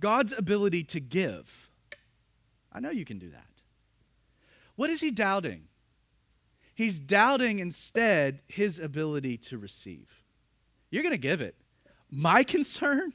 God's 0.00 0.32
ability 0.32 0.84
to 0.84 1.00
give. 1.00 1.70
I 2.70 2.80
know 2.80 2.90
you 2.90 3.04
can 3.04 3.18
do 3.18 3.30
that. 3.30 3.46
What 4.76 4.90
is 4.90 5.00
he 5.00 5.10
doubting? 5.10 5.68
He's 6.74 6.98
doubting 6.98 7.60
instead 7.60 8.40
his 8.48 8.80
ability 8.80 9.38
to 9.38 9.58
receive. 9.58 10.24
You're 10.90 11.04
going 11.04 11.14
to 11.14 11.18
give 11.18 11.40
it. 11.40 11.54
My 12.10 12.42
concern 12.44 13.14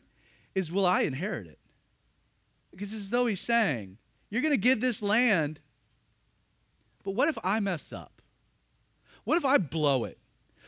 is 0.56 0.72
will 0.72 0.86
I 0.86 1.02
inherit 1.02 1.46
it? 1.48 1.60
Because 2.72 2.94
it's 2.94 3.04
as 3.04 3.10
though 3.10 3.26
he's 3.26 3.42
saying, 3.42 3.98
You're 4.30 4.42
going 4.42 4.54
to 4.54 4.58
give 4.58 4.82
this 4.82 5.02
land, 5.02 5.60
but 7.04 7.12
what 7.12 7.30
if 7.30 7.38
I 7.44 7.60
mess 7.60 7.92
up? 7.92 8.22
What 9.24 9.38
if 9.38 9.46
I 9.46 9.58
blow 9.58 10.06
it? 10.06 10.18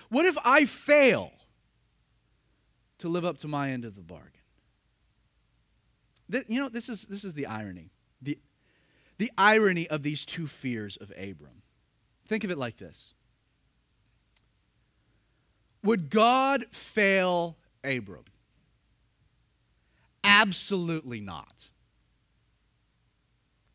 What 0.09 0.25
if 0.25 0.37
I 0.43 0.65
fail 0.65 1.31
to 2.99 3.09
live 3.09 3.25
up 3.25 3.37
to 3.39 3.47
my 3.47 3.71
end 3.71 3.85
of 3.85 3.95
the 3.95 4.01
bargain? 4.01 4.31
you 6.47 6.61
know, 6.61 6.69
this 6.69 6.87
is, 6.89 7.03
this 7.03 7.25
is 7.25 7.33
the 7.33 7.45
irony. 7.45 7.91
The, 8.21 8.37
the 9.17 9.31
irony 9.37 9.87
of 9.87 10.03
these 10.03 10.25
two 10.25 10.47
fears 10.47 10.97
of 10.97 11.11
Abram. 11.11 11.61
Think 12.27 12.43
of 12.43 12.51
it 12.51 12.57
like 12.57 12.77
this 12.77 13.13
Would 15.83 16.09
God 16.09 16.65
fail 16.71 17.57
Abram? 17.83 18.25
Absolutely 20.23 21.19
not. 21.19 21.70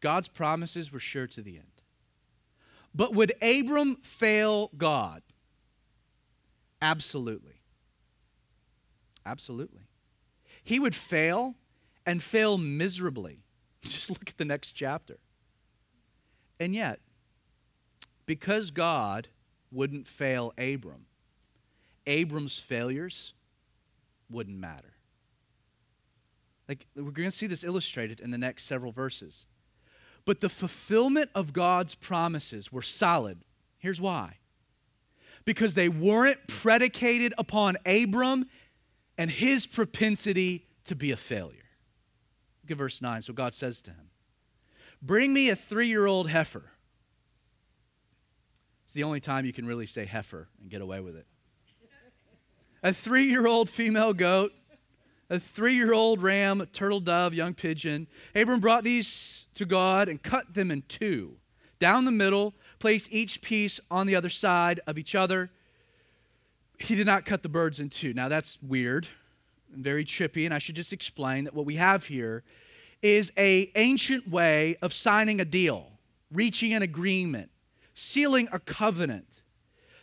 God's 0.07 0.29
promises 0.29 0.93
were 0.93 1.01
sure 1.01 1.27
to 1.27 1.43
the 1.43 1.57
end. 1.57 1.83
But 2.95 3.13
would 3.17 3.33
Abram 3.43 3.97
fail 4.05 4.71
God? 4.79 5.25
Absolutely. 6.81 7.61
Absolutely. 9.27 9.89
He 10.63 10.79
would 10.79 10.95
fail 10.95 11.57
and 12.07 12.23
fail 12.23 12.57
miserably. 12.57 13.41
Just 13.83 14.09
look 14.09 14.29
at 14.29 14.37
the 14.39 14.45
next 14.45 14.71
chapter. 14.77 15.19
And 16.61 16.73
yet, 16.73 17.01
because 18.27 18.71
God 18.71 19.27
wouldn't 19.73 20.07
fail 20.07 20.53
Abram, 20.57 21.07
Abram's 22.07 22.61
failures 22.61 23.35
wouldn't 24.31 24.57
matter. 24.57 24.95
Like, 26.69 26.87
we're 26.95 27.11
going 27.11 27.29
to 27.29 27.37
see 27.37 27.49
this 27.49 27.65
illustrated 27.65 28.21
in 28.21 28.31
the 28.31 28.39
next 28.39 28.67
several 28.67 28.93
verses. 28.93 29.47
But 30.27 30.41
the 30.41 30.51
fulfillment 30.51 31.31
of 31.35 31.55
God's 31.55 31.95
promises 31.95 32.71
were 32.71 32.83
solid. 32.83 33.45
Here's 33.79 34.01
why 34.01 34.39
because 35.45 35.77
they 35.77 35.89
weren't 35.89 36.49
predicated 36.49 37.33
upon 37.39 37.77
Abram 37.87 38.47
and 39.17 39.31
his 39.31 39.65
propensity 39.65 40.67
to 40.85 40.97
be 40.97 41.13
a 41.13 41.17
failure. 41.17 41.63
Look 42.65 42.73
at 42.73 42.77
verse 42.77 43.01
9. 43.01 43.23
So 43.23 43.33
God 43.33 43.55
says 43.55 43.81
to 43.83 43.93
him, 43.93 44.11
Bring 45.01 45.33
me 45.33 45.49
a 45.49 45.55
three 45.55 45.87
year 45.87 46.07
old 46.07 46.29
heifer 46.29 46.73
it's 48.87 48.95
the 48.95 49.03
only 49.03 49.19
time 49.19 49.45
you 49.45 49.53
can 49.53 49.67
really 49.67 49.87
say 49.87 50.05
heifer 50.05 50.47
and 50.61 50.71
get 50.71 50.81
away 50.81 51.01
with 51.01 51.17
it. 51.17 51.27
A 52.85 52.93
three 52.93 53.25
year 53.25 53.45
old 53.45 53.69
female 53.69 54.13
goat, 54.13 54.53
a 55.29 55.39
three 55.39 55.75
year 55.75 55.93
old 55.93 56.23
ram, 56.23 56.61
a 56.61 56.67
turtle 56.67 57.01
dove, 57.01 57.35
young 57.35 57.55
pigeon. 57.55 58.07
Abram 58.35 58.61
brought 58.61 58.85
these 58.85 59.47
to 59.55 59.65
God 59.65 60.09
and 60.09 60.23
cut 60.23 60.55
them 60.55 60.71
in 60.71 60.83
two, 60.89 61.37
down 61.79 62.05
the 62.05 62.11
middle, 62.11 62.55
placed 62.79 63.13
each 63.13 63.43
piece 63.43 63.81
on 63.91 64.07
the 64.07 64.15
other 64.15 64.29
side 64.29 64.81
of 64.87 64.99
each 64.99 65.15
other. 65.15 65.51
He 66.79 66.95
did 66.95 67.07
not 67.07 67.25
cut 67.25 67.43
the 67.43 67.49
birds 67.49 67.81
in 67.81 67.89
two. 67.89 68.13
Now 68.13 68.29
that's 68.29 68.59
weird 68.63 69.09
and 69.75 69.83
very 69.83 70.05
trippy, 70.05 70.45
and 70.45 70.55
I 70.55 70.59
should 70.59 70.77
just 70.77 70.93
explain 70.93 71.45
that 71.45 71.55
what 71.55 71.67
we 71.67 71.77
have 71.77 72.07
here 72.07 72.45
is 73.03 73.33
a 73.37 73.71
ancient 73.75 74.29
way 74.29 74.77
of 74.83 74.93
signing 74.93 75.41
a 75.41 75.45
deal, 75.45 75.93
reaching 76.31 76.73
an 76.73 76.83
agreement 76.83 77.51
sealing 77.97 78.47
a 78.53 78.59
covenant. 78.59 79.43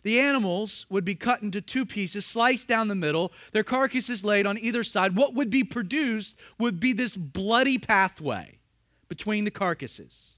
The 0.03 0.19
animals 0.19 0.85
would 0.89 1.05
be 1.05 1.15
cut 1.15 1.41
into 1.41 1.61
two 1.61 1.85
pieces, 1.85 2.25
sliced 2.25 2.67
down 2.67 2.89
the 2.89 2.95
middle, 2.95 3.31
their 3.53 3.63
carcasses 3.63 4.23
laid 4.23 4.45
on 4.45 4.57
either 4.57 4.83
side. 4.83 5.15
What 5.15 5.33
would 5.33 5.49
be 5.49 5.63
produced 5.63 6.35
would 6.59 6.79
be 6.79 6.93
this 6.93 7.15
bloody 7.15 7.77
pathway 7.77 8.59
between 9.07 9.45
the 9.45 9.51
carcasses. 9.51 10.37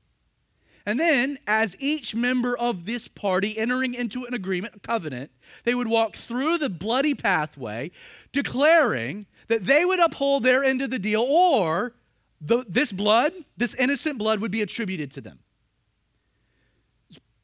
And 0.85 0.99
then, 0.99 1.39
as 1.47 1.75
each 1.79 2.13
member 2.13 2.55
of 2.55 2.85
this 2.85 3.07
party 3.07 3.57
entering 3.57 3.95
into 3.95 4.25
an 4.25 4.35
agreement, 4.35 4.75
a 4.75 4.79
covenant, 4.79 5.31
they 5.63 5.73
would 5.73 5.87
walk 5.87 6.15
through 6.15 6.59
the 6.59 6.69
bloody 6.69 7.15
pathway, 7.15 7.89
declaring 8.31 9.25
that 9.47 9.65
they 9.65 9.83
would 9.83 9.99
uphold 9.99 10.43
their 10.43 10.63
end 10.63 10.83
of 10.83 10.91
the 10.91 10.99
deal, 10.99 11.21
or 11.21 11.95
the, 12.39 12.63
this 12.69 12.91
blood, 12.91 13.33
this 13.57 13.73
innocent 13.73 14.19
blood, 14.19 14.39
would 14.41 14.51
be 14.51 14.61
attributed 14.61 15.09
to 15.11 15.21
them 15.21 15.39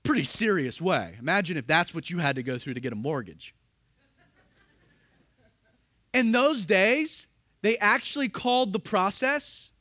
pretty 0.04 0.24
serious 0.24 0.82
way. 0.82 1.16
Imagine 1.20 1.58
if 1.58 1.68
that's 1.68 1.94
what 1.94 2.10
you 2.10 2.20
had 2.20 2.36
to 2.36 2.44
go 2.44 2.58
through 2.58 2.74
to 2.74 2.80
get 2.80 2.94
a 2.94 2.96
mortgage. 2.96 3.56
In 6.14 6.32
those 6.32 6.66
days, 6.66 7.28
they 7.62 7.78
actually 7.78 8.28
called 8.28 8.74
the 8.74 8.80
process 8.80 9.72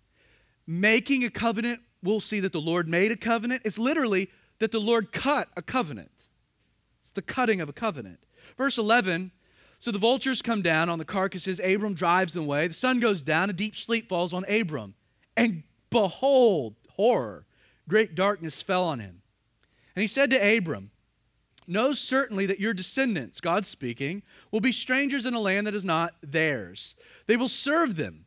making 0.66 1.24
a 1.24 1.30
covenant. 1.30 1.80
We'll 2.02 2.20
see 2.20 2.40
that 2.40 2.52
the 2.52 2.60
Lord 2.60 2.88
made 2.88 3.10
a 3.10 3.16
covenant. 3.16 3.62
It's 3.64 3.78
literally 3.78 4.30
that 4.58 4.70
the 4.70 4.80
Lord 4.80 5.12
cut 5.12 5.48
a 5.56 5.62
covenant. 5.62 6.12
It's 7.00 7.10
the 7.10 7.22
cutting 7.22 7.60
of 7.60 7.68
a 7.68 7.72
covenant. 7.72 8.20
Verse 8.56 8.78
11 8.78 9.32
So 9.80 9.90
the 9.90 9.98
vultures 9.98 10.42
come 10.42 10.62
down 10.62 10.88
on 10.88 10.98
the 10.98 11.04
carcasses. 11.04 11.60
Abram 11.60 11.94
drives 11.94 12.32
them 12.34 12.44
away. 12.44 12.68
The 12.68 12.74
sun 12.74 13.00
goes 13.00 13.22
down. 13.22 13.50
A 13.50 13.52
deep 13.52 13.74
sleep 13.74 14.08
falls 14.08 14.32
on 14.32 14.44
Abram. 14.44 14.94
And 15.36 15.64
behold, 15.90 16.76
horror, 16.90 17.46
great 17.88 18.14
darkness 18.14 18.62
fell 18.62 18.84
on 18.84 19.00
him. 19.00 19.19
And 20.00 20.04
he 20.04 20.08
said 20.08 20.30
to 20.30 20.56
Abram, 20.56 20.92
Know 21.66 21.92
certainly 21.92 22.46
that 22.46 22.58
your 22.58 22.72
descendants, 22.72 23.38
God 23.38 23.66
speaking, 23.66 24.22
will 24.50 24.62
be 24.62 24.72
strangers 24.72 25.26
in 25.26 25.34
a 25.34 25.40
land 25.40 25.66
that 25.66 25.74
is 25.74 25.84
not 25.84 26.14
theirs. 26.22 26.94
They 27.26 27.36
will 27.36 27.48
serve 27.48 27.96
them. 27.96 28.24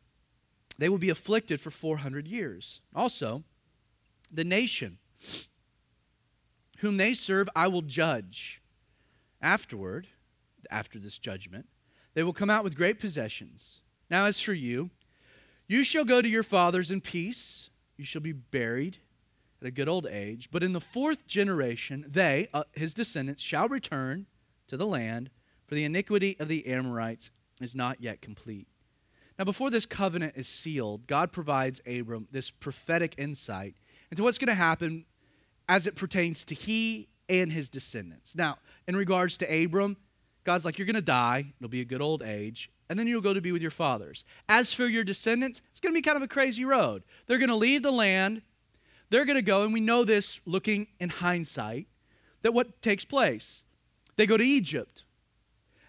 They 0.78 0.88
will 0.88 0.98
be 0.98 1.10
afflicted 1.10 1.60
for 1.60 1.72
400 1.72 2.28
years. 2.28 2.80
Also, 2.94 3.42
the 4.30 4.44
nation 4.44 4.98
whom 6.78 6.96
they 6.96 7.12
serve, 7.12 7.48
I 7.56 7.66
will 7.66 7.82
judge. 7.82 8.62
Afterward, 9.42 10.06
after 10.70 11.00
this 11.00 11.18
judgment, 11.18 11.66
they 12.14 12.22
will 12.22 12.32
come 12.32 12.50
out 12.50 12.62
with 12.62 12.76
great 12.76 13.00
possessions. 13.00 13.80
Now, 14.08 14.26
as 14.26 14.40
for 14.40 14.54
you, 14.54 14.90
you 15.66 15.82
shall 15.82 16.04
go 16.04 16.22
to 16.22 16.28
your 16.28 16.44
fathers 16.44 16.92
in 16.92 17.00
peace. 17.00 17.70
You 17.96 18.04
shall 18.04 18.22
be 18.22 18.30
buried 18.30 18.98
at 19.64 19.68
a 19.68 19.72
good 19.72 19.88
old 19.88 20.06
age. 20.06 20.50
But 20.50 20.62
in 20.62 20.72
the 20.72 20.80
fourth 20.80 21.26
generation, 21.26 22.04
they, 22.06 22.48
uh, 22.52 22.64
his 22.72 22.92
descendants, 22.92 23.42
shall 23.42 23.68
return 23.68 24.26
to 24.68 24.76
the 24.76 24.86
land, 24.86 25.30
for 25.66 25.74
the 25.74 25.84
iniquity 25.84 26.36
of 26.38 26.48
the 26.48 26.66
Amorites 26.66 27.30
is 27.60 27.74
not 27.74 28.00
yet 28.00 28.20
complete. 28.20 28.68
Now, 29.38 29.44
before 29.44 29.70
this 29.70 29.86
covenant 29.86 30.34
is 30.36 30.46
sealed, 30.46 31.06
God 31.06 31.32
provides 31.32 31.80
Abram 31.86 32.28
this 32.30 32.50
prophetic 32.50 33.14
insight 33.16 33.74
into 34.10 34.22
what's 34.22 34.38
going 34.38 34.48
to 34.48 34.54
happen 34.54 35.06
as 35.68 35.86
it 35.86 35.96
pertains 35.96 36.44
to 36.44 36.54
he 36.54 37.08
and 37.28 37.50
his 37.50 37.70
descendants. 37.70 38.36
Now, 38.36 38.58
in 38.86 38.94
regards 38.94 39.38
to 39.38 39.64
Abram, 39.64 39.96
God's 40.44 40.64
like, 40.64 40.78
You're 40.78 40.86
going 40.86 40.94
to 40.94 41.02
die. 41.02 41.54
It'll 41.58 41.70
be 41.70 41.80
a 41.80 41.86
good 41.86 42.02
old 42.02 42.22
age. 42.22 42.70
And 42.90 42.98
then 42.98 43.06
you'll 43.06 43.22
go 43.22 43.32
to 43.32 43.40
be 43.40 43.50
with 43.50 43.62
your 43.62 43.70
fathers. 43.70 44.24
As 44.46 44.74
for 44.74 44.86
your 44.86 45.04
descendants, 45.04 45.62
it's 45.70 45.80
going 45.80 45.94
to 45.94 45.98
be 45.98 46.02
kind 46.02 46.18
of 46.18 46.22
a 46.22 46.28
crazy 46.28 46.66
road. 46.66 47.02
They're 47.26 47.38
going 47.38 47.48
to 47.48 47.56
leave 47.56 47.82
the 47.82 47.90
land 47.90 48.42
they're 49.14 49.24
going 49.24 49.36
to 49.36 49.42
go, 49.42 49.62
and 49.62 49.72
we 49.72 49.78
know 49.78 50.02
this 50.02 50.40
looking 50.44 50.88
in 50.98 51.08
hindsight, 51.08 51.86
that 52.42 52.52
what 52.52 52.82
takes 52.82 53.04
place? 53.04 53.62
They 54.16 54.26
go 54.26 54.36
to 54.36 54.42
Egypt, 54.42 55.04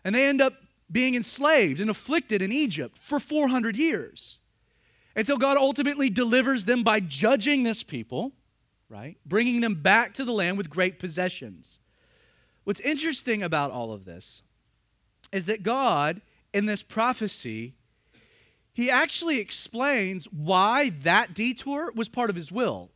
and 0.04 0.14
they 0.14 0.28
end 0.28 0.42
up 0.42 0.54
being 0.92 1.16
enslaved 1.16 1.82
and 1.82 1.90
afflicted 1.90 2.44
in 2.44 2.52
Egypt 2.52 3.00
for 3.00 3.20
400 3.20 3.76
years 3.76 4.38
until 5.16 5.38
God 5.38 5.58
ultimately 5.58 6.12
delivers 6.12 6.66
them 6.66 6.84
by 6.84 7.00
judging 7.00 7.64
this 7.64 7.82
people, 7.82 8.34
right? 8.90 9.18
Bringing 9.26 9.60
them 9.62 9.74
back 9.74 10.14
to 10.14 10.24
the 10.24 10.32
land 10.32 10.56
with 10.56 10.70
great 10.70 11.00
possessions. 11.00 11.80
What's 12.64 12.80
interesting 12.82 13.42
about 13.42 13.72
all 13.72 13.92
of 13.92 14.06
this 14.06 14.44
is 15.32 15.48
that 15.48 15.64
God, 15.64 16.22
in 16.54 16.68
this 16.68 16.84
prophecy, 16.84 17.74
he 18.72 18.92
actually 18.92 19.40
explains 19.40 20.26
why 20.26 20.90
that 21.02 21.34
detour 21.34 21.92
was 21.96 22.08
part 22.08 22.30
of 22.30 22.36
his 22.36 22.52
will. 22.52 22.92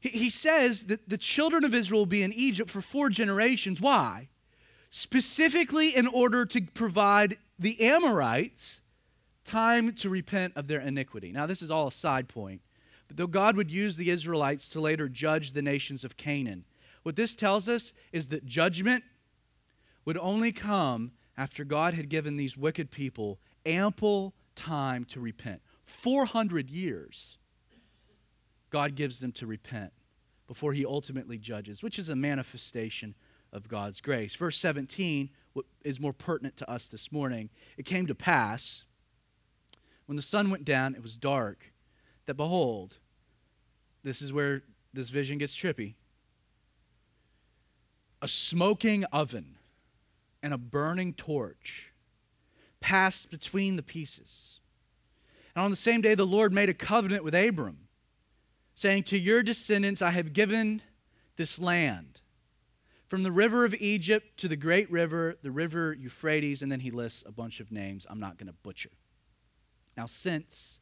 He, 0.00 0.30
says 0.30 0.86
that 0.86 1.08
the 1.08 1.18
children 1.18 1.64
of 1.64 1.74
Israel 1.74 2.02
will 2.02 2.06
be 2.06 2.22
in 2.22 2.32
Egypt 2.32 2.70
for 2.70 2.80
four 2.80 3.08
generations. 3.08 3.80
Why? 3.80 4.28
Specifically, 4.90 5.94
in 5.94 6.06
order 6.06 6.46
to 6.46 6.62
provide 6.72 7.36
the 7.58 7.80
Amorites 7.80 8.80
time 9.44 9.92
to 9.94 10.08
repent 10.08 10.52
of 10.56 10.68
their 10.68 10.80
iniquity. 10.80 11.32
Now, 11.32 11.46
this 11.46 11.62
is 11.62 11.70
all 11.70 11.88
a 11.88 11.92
side 11.92 12.28
point, 12.28 12.60
but 13.08 13.16
though 13.16 13.26
God 13.26 13.56
would 13.56 13.70
use 13.70 13.96
the 13.96 14.10
Israelites 14.10 14.68
to 14.70 14.80
later 14.80 15.08
judge 15.08 15.52
the 15.52 15.62
nations 15.62 16.04
of 16.04 16.16
Canaan, 16.16 16.64
what 17.02 17.16
this 17.16 17.34
tells 17.34 17.68
us 17.68 17.92
is 18.12 18.28
that 18.28 18.44
judgment 18.44 19.02
would 20.04 20.18
only 20.18 20.52
come 20.52 21.12
after 21.36 21.64
God 21.64 21.94
had 21.94 22.08
given 22.08 22.36
these 22.36 22.56
wicked 22.56 22.90
people 22.90 23.38
ample 23.64 24.34
time 24.54 25.04
to 25.06 25.20
repent. 25.20 25.62
400 25.86 26.70
years. 26.70 27.38
God 28.70 28.94
gives 28.94 29.20
them 29.20 29.32
to 29.32 29.46
repent 29.46 29.92
before 30.46 30.72
he 30.72 30.84
ultimately 30.84 31.38
judges, 31.38 31.82
which 31.82 31.98
is 31.98 32.08
a 32.08 32.16
manifestation 32.16 33.14
of 33.52 33.68
God's 33.68 34.00
grace. 34.00 34.34
Verse 34.34 34.56
17 34.56 35.30
what 35.54 35.66
is 35.82 35.98
more 35.98 36.12
pertinent 36.12 36.56
to 36.58 36.70
us 36.70 36.86
this 36.86 37.10
morning. 37.10 37.50
It 37.76 37.84
came 37.84 38.06
to 38.06 38.14
pass 38.14 38.84
when 40.06 40.16
the 40.16 40.22
sun 40.22 40.50
went 40.50 40.64
down, 40.64 40.94
it 40.94 41.02
was 41.02 41.18
dark, 41.18 41.72
that 42.26 42.34
behold, 42.34 42.96
this 44.02 44.22
is 44.22 44.32
where 44.32 44.62
this 44.94 45.10
vision 45.10 45.36
gets 45.36 45.54
trippy. 45.54 45.96
A 48.22 48.28
smoking 48.28 49.04
oven 49.06 49.56
and 50.42 50.54
a 50.54 50.58
burning 50.58 51.12
torch 51.12 51.92
passed 52.80 53.30
between 53.30 53.76
the 53.76 53.82
pieces. 53.82 54.60
And 55.54 55.62
on 55.62 55.70
the 55.70 55.76
same 55.76 56.00
day, 56.00 56.14
the 56.14 56.24
Lord 56.24 56.54
made 56.54 56.70
a 56.70 56.74
covenant 56.74 57.22
with 57.22 57.34
Abram 57.34 57.87
saying, 58.78 59.02
To 59.02 59.18
your 59.18 59.42
descendants 59.42 60.00
I 60.00 60.10
have 60.10 60.32
given 60.32 60.82
this 61.34 61.58
land. 61.58 62.20
From 63.08 63.24
the 63.24 63.32
river 63.32 63.64
of 63.64 63.74
Egypt 63.74 64.36
to 64.36 64.46
the 64.46 64.56
great 64.56 64.88
river, 64.88 65.36
the 65.42 65.50
river 65.50 65.92
Euphrates, 65.98 66.62
and 66.62 66.70
then 66.70 66.80
he 66.80 66.92
lists 66.92 67.24
a 67.26 67.32
bunch 67.32 67.58
of 67.58 67.72
names 67.72 68.06
I'm 68.08 68.20
not 68.20 68.36
going 68.36 68.46
to 68.46 68.52
butcher. 68.52 68.90
Now, 69.96 70.06
since 70.06 70.78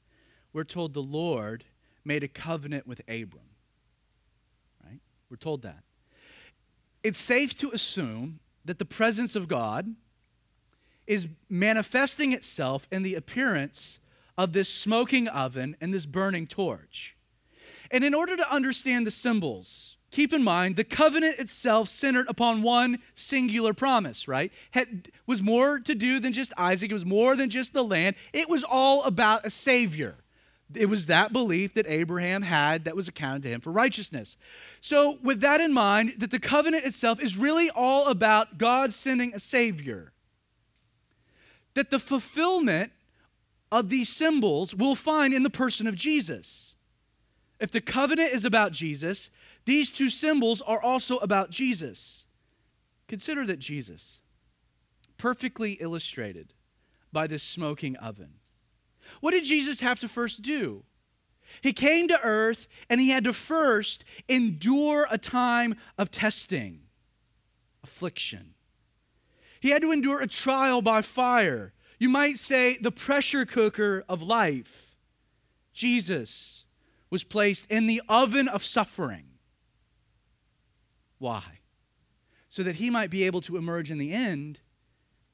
we're 0.53 0.65
told 0.65 0.93
the 0.93 1.03
Lord 1.03 1.65
made 2.05 2.23
a 2.23 2.29
covenant 2.29 2.87
with 2.87 3.01
Abram, 3.09 3.55
right? 4.85 5.01
We're 5.31 5.39
told 5.39 5.63
that. 5.63 5.83
It's 7.03 7.19
safe 7.19 7.57
to 7.59 7.71
assume 7.71 8.41
that 8.65 8.79
the 8.79 8.85
presence 8.85 9.35
of 9.35 9.49
God 9.49 9.95
is 11.07 11.29
manifesting 11.49 12.33
itself 12.33 12.89
in 12.93 13.05
the 13.05 13.15
appearance 13.15 14.01
of 14.37 14.53
this 14.53 14.69
smoking 14.69 15.29
oven 15.29 15.77
and 15.81 15.95
this 15.95 16.05
burning 16.05 16.47
torch. 16.47 17.16
And 17.91 18.05
in 18.05 18.15
order 18.15 18.37
to 18.37 18.53
understand 18.53 19.07
the 19.07 19.11
symbols, 19.11 19.97
keep 20.11 20.33
in 20.33 20.43
mind 20.43 20.77
the 20.77 20.85
covenant 20.85 21.39
itself 21.39 21.89
centered 21.89 22.27
upon 22.29 22.63
one 22.63 22.99
singular 23.15 23.75
promise, 23.75 24.27
right? 24.29 24.53
Had, 24.73 25.11
was 25.27 25.43
more 25.43 25.79
to 25.81 25.95
do 25.95 26.19
than 26.19 26.33
just 26.33 26.53
Isaac, 26.57 26.91
it 26.91 26.95
was 26.95 27.05
more 27.05 27.37
than 27.37 27.51
just 27.51 27.73
the 27.73 27.85
land. 27.85 28.17
It 28.33 28.49
was 28.49 28.65
all 28.65 29.05
about 29.05 29.47
a 29.47 29.51
Savior. 29.51 30.17
It 30.75 30.87
was 30.87 31.07
that 31.07 31.33
belief 31.33 31.75
that 31.75 31.87
Abraham 31.87 32.43
had 32.43 32.85
that 32.85 32.97
was 32.97 33.07
accounted 33.07 33.43
to 33.43 33.49
him 33.49 33.61
for 33.61 33.71
righteousness. 33.71 34.37
So, 34.81 35.17
with 35.23 35.41
that 35.41 35.61
in 35.61 35.73
mind, 35.73 36.15
that 36.19 36.33
the 36.33 36.41
covenant 36.41 36.85
itself 36.85 37.23
is 37.23 37.37
really 37.37 37.71
all 37.71 38.09
about 38.09 38.59
God 38.59 38.93
sending 38.93 39.33
a 39.33 39.39
Savior. 39.39 40.13
That 41.75 41.91
the 41.91 42.01
fulfillment 42.01 42.91
of 43.71 43.91
these 43.91 44.09
symbols 44.09 44.75
we'll 44.75 44.97
find 44.97 45.33
in 45.33 45.45
the 45.45 45.51
person 45.51 45.87
of 45.87 45.95
Jesus. 45.95 46.66
If 47.59 47.71
the 47.71 47.81
covenant 47.81 48.33
is 48.33 48.45
about 48.45 48.73
Jesus, 48.73 49.31
these 49.65 49.91
two 49.91 50.11
symbols 50.11 50.61
are 50.63 50.81
also 50.81 51.17
about 51.19 51.51
Jesus. 51.51 52.27
Consider 53.09 53.47
that 53.47 53.59
Jesus, 53.59 54.21
perfectly 55.17 55.73
illustrated 55.73 56.53
by 57.13 57.27
this 57.27 57.43
smoking 57.43 57.97
oven. 57.97 58.35
What 59.21 59.31
did 59.31 59.45
Jesus 59.45 59.81
have 59.81 60.01
to 60.01 60.09
first 60.09 60.43
do? 60.43 60.85
He 61.61 61.73
came 61.73 62.09
to 62.09 62.21
earth 62.23 62.67
and 62.91 63.01
he 63.01 63.11
had 63.11 63.25
to 63.25 63.33
first 63.33 64.05
endure 64.29 65.07
a 65.11 65.17
time 65.17 65.77
of 65.97 66.11
testing, 66.11 66.81
affliction. 67.83 68.55
He 69.61 69.71
had 69.71 69.83
to 69.83 69.93
endure 69.93 70.21
a 70.21 70.27
trial 70.27 70.83
by 70.83 71.03
fire. 71.03 71.73
You 71.99 72.09
might 72.09 72.37
say 72.37 72.77
the 72.77 72.91
pressure 72.91 73.47
cooker 73.47 74.05
of 74.09 74.23
life. 74.23 74.97
Jesus 75.73 76.56
was 77.11 77.25
placed 77.25 77.71
in 77.71 77.87
the 77.87 78.03
oven 78.09 78.49
of 78.49 78.65
suffering. 78.65 79.25
Why? 81.19 81.43
so 82.57 82.63
that 82.63 82.77
he 82.77 82.89
might 82.89 83.11
be 83.11 83.25
able 83.25 83.43
to 83.43 83.59
emerge 83.59 83.91
in 83.91 83.99
the 83.99 84.15
end 84.15 84.61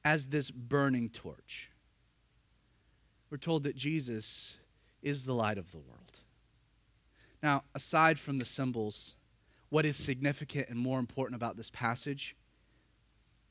as 0.03 0.27
this 0.27 0.51
burning 0.51 1.07
torch. 1.07 1.71
We're 3.29 3.37
told 3.37 3.63
that 3.63 3.77
Jesus 3.77 4.55
is 5.01 5.23
the 5.23 5.33
light 5.33 5.57
of 5.57 5.71
the 5.71 5.77
world. 5.77 6.19
Now, 7.41 7.63
aside 7.73 8.19
from 8.19 8.39
the 8.39 8.43
symbols, 8.43 9.15
what 9.69 9.85
is 9.85 9.95
significant 9.95 10.67
and 10.67 10.77
more 10.77 10.99
important 10.99 11.37
about 11.37 11.55
this 11.55 11.69
passage? 11.69 12.35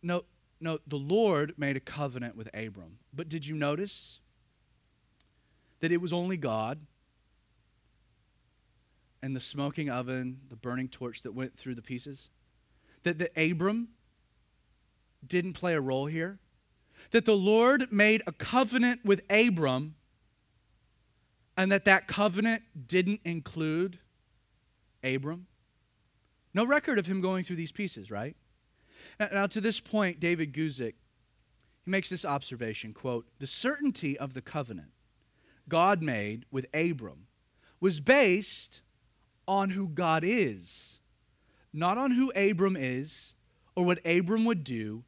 Note, 0.03 0.27
note 0.61 0.83
the 0.87 0.99
Lord 0.99 1.55
made 1.57 1.79
a 1.79 1.81
covenant 1.81 2.37
with 2.37 2.51
Abram. 2.53 2.99
But 3.11 3.31
did 3.31 3.47
you 3.47 3.55
notice 3.55 4.21
that 5.81 5.91
it 5.91 6.03
was 6.03 6.13
only 6.13 6.37
God 6.37 6.79
and 9.23 9.37
the 9.37 9.41
smoking 9.41 9.89
oven, 9.89 10.41
the 10.49 10.57
burning 10.57 10.89
torch 10.89 11.23
that 11.23 11.33
went 11.33 11.57
through 11.57 11.75
the 11.75 11.83
pieces? 11.83 12.31
That, 13.05 13.19
that 13.19 13.31
Abram 13.37 13.89
didn't 15.27 15.55
play 15.55 15.75
a 15.75 15.81
role 15.81 16.07
here? 16.07 16.39
That 17.11 17.25
the 17.25 17.37
Lord 17.37 17.93
made 17.93 18.23
a 18.27 18.33
covenant 18.33 19.05
with 19.05 19.23
Abram 19.31 19.95
and 21.57 21.71
that 21.71 21.85
that 21.85 22.09
covenant 22.09 22.63
didn't 22.87 23.21
include 23.25 23.99
Abram? 25.05 25.47
No 26.55 26.65
record 26.65 26.99
of 26.99 27.07
him 27.07 27.21
going 27.21 27.45
through 27.45 27.57
these 27.57 27.73
pieces, 27.73 28.11
right? 28.11 28.37
Now, 29.19 29.47
to 29.47 29.61
this 29.61 29.81
point, 29.81 30.21
David 30.21 30.53
Guzik, 30.53 30.95
he 31.85 31.91
makes 31.91 32.09
this 32.09 32.25
observation, 32.25 32.95
quote, 32.95 33.27
the 33.39 33.47
certainty 33.47 34.19
of 34.19 34.35
the 34.35 34.43
covenant 34.43 34.91
God 35.69 36.03
made 36.03 36.45
with 36.51 36.67
Abram 36.75 37.27
was 37.81 38.01
based 38.01 38.81
on 39.47 39.71
who 39.71 39.89
God 39.89 40.23
is, 40.25 40.99
not 41.73 41.99
on 41.99 42.13
who 42.13 42.31
Abram 42.33 42.77
is 42.77 43.35
or 43.75 43.85
what 43.85 43.99
Abram 44.07 44.45
would 44.45 44.65
do. 44.65 45.05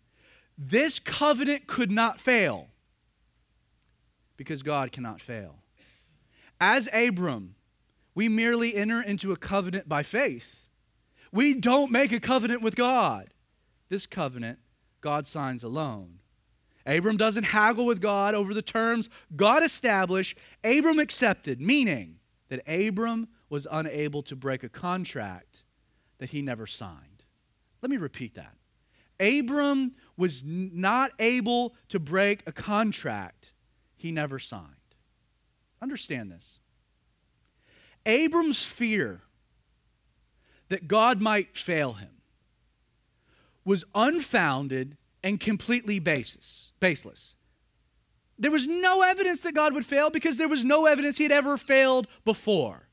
This 0.56 0.98
covenant 0.98 1.66
could 1.66 1.90
not 1.90 2.20
fail 2.20 2.68
because 4.36 4.62
God 4.62 4.92
cannot 4.92 5.20
fail. 5.20 5.56
As 6.60 6.88
Abram, 6.92 7.56
we 8.14 8.28
merely 8.28 8.74
enter 8.74 9.02
into 9.02 9.32
a 9.32 9.36
covenant 9.36 9.88
by 9.88 10.02
faith. 10.02 10.68
We 11.32 11.54
don't 11.54 11.90
make 11.90 12.12
a 12.12 12.20
covenant 12.20 12.62
with 12.62 12.76
God. 12.76 13.30
This 13.88 14.06
covenant, 14.06 14.60
God 15.00 15.26
signs 15.26 15.64
alone. 15.64 16.20
Abram 16.86 17.16
doesn't 17.16 17.44
haggle 17.44 17.86
with 17.86 18.00
God 18.00 18.34
over 18.34 18.54
the 18.54 18.62
terms 18.62 19.08
God 19.34 19.62
established, 19.62 20.38
Abram 20.62 20.98
accepted, 20.98 21.60
meaning 21.60 22.18
that 22.48 22.62
Abram 22.68 23.28
was 23.48 23.66
unable 23.70 24.22
to 24.22 24.36
break 24.36 24.62
a 24.62 24.68
contract 24.68 25.64
that 26.18 26.30
he 26.30 26.42
never 26.42 26.66
signed. 26.66 27.24
Let 27.82 27.90
me 27.90 27.96
repeat 27.96 28.34
that. 28.34 28.56
Abram 29.20 29.94
was 30.16 30.42
not 30.44 31.12
able 31.18 31.74
to 31.88 32.00
break 32.00 32.42
a 32.46 32.52
contract 32.52 33.52
he 33.96 34.10
never 34.10 34.38
signed. 34.38 34.68
Understand 35.80 36.32
this. 36.32 36.58
Abram's 38.06 38.64
fear 38.64 39.22
that 40.68 40.88
God 40.88 41.20
might 41.20 41.56
fail 41.56 41.94
him 41.94 42.10
was 43.64 43.84
unfounded 43.94 44.96
and 45.22 45.40
completely 45.40 45.98
basis, 45.98 46.72
baseless. 46.80 47.36
There 48.38 48.50
was 48.50 48.66
no 48.66 49.02
evidence 49.02 49.42
that 49.42 49.54
God 49.54 49.72
would 49.74 49.86
fail 49.86 50.10
because 50.10 50.36
there 50.36 50.48
was 50.48 50.64
no 50.64 50.86
evidence 50.86 51.16
he 51.16 51.22
had 51.22 51.32
ever 51.32 51.56
failed 51.56 52.08
before. 52.24 52.88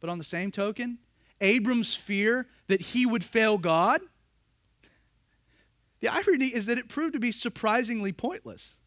But 0.00 0.10
on 0.10 0.18
the 0.18 0.24
same 0.24 0.50
token, 0.50 0.98
Abram's 1.40 1.94
fear 1.94 2.46
that 2.68 2.80
he 2.80 3.06
would 3.06 3.24
fail 3.24 3.58
God, 3.58 4.00
the 6.00 6.08
irony 6.08 6.46
is 6.46 6.66
that 6.66 6.78
it 6.78 6.88
proved 6.88 7.14
to 7.14 7.20
be 7.20 7.32
surprisingly 7.32 8.12
pointless 8.12 8.78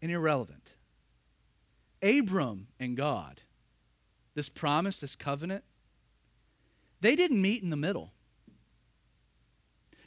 and 0.00 0.10
irrelevant. 0.10 0.74
Abram 2.02 2.68
and 2.78 2.96
God, 2.96 3.42
this 4.34 4.48
promise, 4.48 5.00
this 5.00 5.16
covenant, 5.16 5.64
they 7.00 7.16
didn't 7.16 7.40
meet 7.40 7.62
in 7.62 7.70
the 7.70 7.76
middle. 7.76 8.12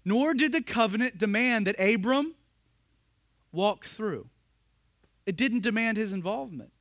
Nor 0.03 0.33
did 0.33 0.51
the 0.51 0.61
covenant 0.61 1.17
demand 1.17 1.67
that 1.67 1.79
Abram 1.79 2.35
walk 3.51 3.85
through. 3.85 4.29
It 5.25 5.35
didn't 5.35 5.61
demand 5.61 5.97
his 5.97 6.13
involvement. 6.13 6.71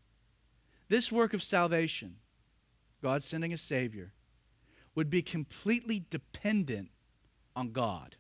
This 0.89 1.11
work 1.11 1.35
of 1.35 1.43
salvation, 1.43 2.17
God 3.03 3.23
sending 3.23 3.53
a 3.53 3.57
Savior, 3.57 4.13
would 4.95 5.11
be 5.11 5.23
completely 5.23 6.05
dependent 6.09 6.91
on 7.55 7.71
God 7.71 8.17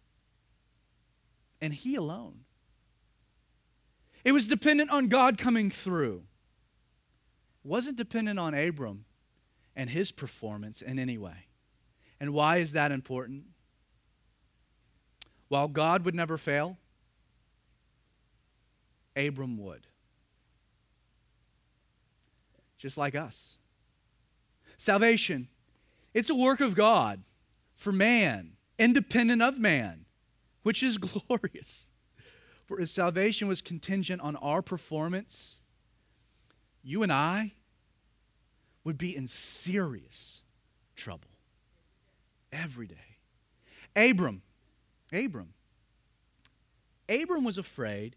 and 1.61 1.72
He 1.72 1.95
alone. 1.95 2.41
It 4.24 4.33
was 4.33 4.47
dependent 4.47 4.91
on 4.91 5.07
God 5.07 5.39
coming 5.39 5.70
through. 5.70 6.24
It 7.64 7.68
wasn't 7.68 7.97
dependent 7.97 8.39
on 8.39 8.55
Abram 8.55 9.05
and 9.77 9.91
his 9.91 10.11
performance 10.11 10.83
in 10.83 10.99
any 10.99 11.18
way. 11.18 11.47
And 12.18 12.33
why 12.33 12.57
is 12.57 12.72
that 12.72 12.91
important? 12.91 13.45
While 15.49 15.68
God 15.68 16.05
would 16.05 16.14
never 16.14 16.39
fail, 16.39 16.79
Abram 19.14 19.59
would. 19.59 19.87
Just 22.79 22.99
like 22.99 23.14
us. 23.14 23.59
Salvation, 24.79 25.49
it's 26.14 26.31
a 26.31 26.35
work 26.35 26.61
of 26.61 26.74
God 26.74 27.22
for 27.74 27.93
man, 27.93 28.53
independent 28.79 29.43
of 29.43 29.59
man, 29.59 30.05
which 30.62 30.83
is 30.83 30.99
glorious. 31.29 31.89
For 32.66 32.79
his 32.79 32.91
salvation 32.91 33.47
was 33.47 33.62
contingent 33.62 34.20
on 34.22 34.35
our 34.37 34.61
performance, 34.61 35.61
you 36.83 37.03
and 37.03 37.12
I 37.12 37.53
would 38.83 38.99
be 38.99 39.16
in 39.16 39.27
serious 39.27 40.43
trouble 40.97 41.31
every 42.53 42.87
day. 42.87 43.18
Abram, 43.95 44.43
Abram. 45.12 45.55
Abram 47.09 47.45
was 47.45 47.59
afraid 47.59 48.16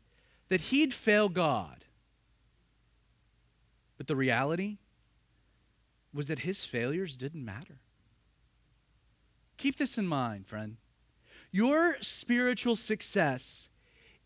that 0.49 0.61
he'd 0.61 0.93
fail 0.93 1.29
God. 1.29 1.85
But 3.97 4.07
the 4.07 4.15
reality 4.15 4.77
was 6.13 6.27
that 6.27 6.39
his 6.39 6.65
failures 6.65 7.17
didn't 7.17 7.43
matter. 7.43 7.79
Keep 9.57 9.77
this 9.77 9.97
in 9.97 10.07
mind, 10.07 10.47
friend. 10.47 10.77
Your 11.51 11.97
spiritual 12.01 12.75
success 12.75 13.69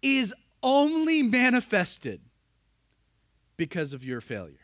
is 0.02 0.34
only 0.62 1.24
manifested 1.24 2.22
because 3.58 3.94
of 3.94 4.06
your 4.06 4.22
failure. 4.22 4.58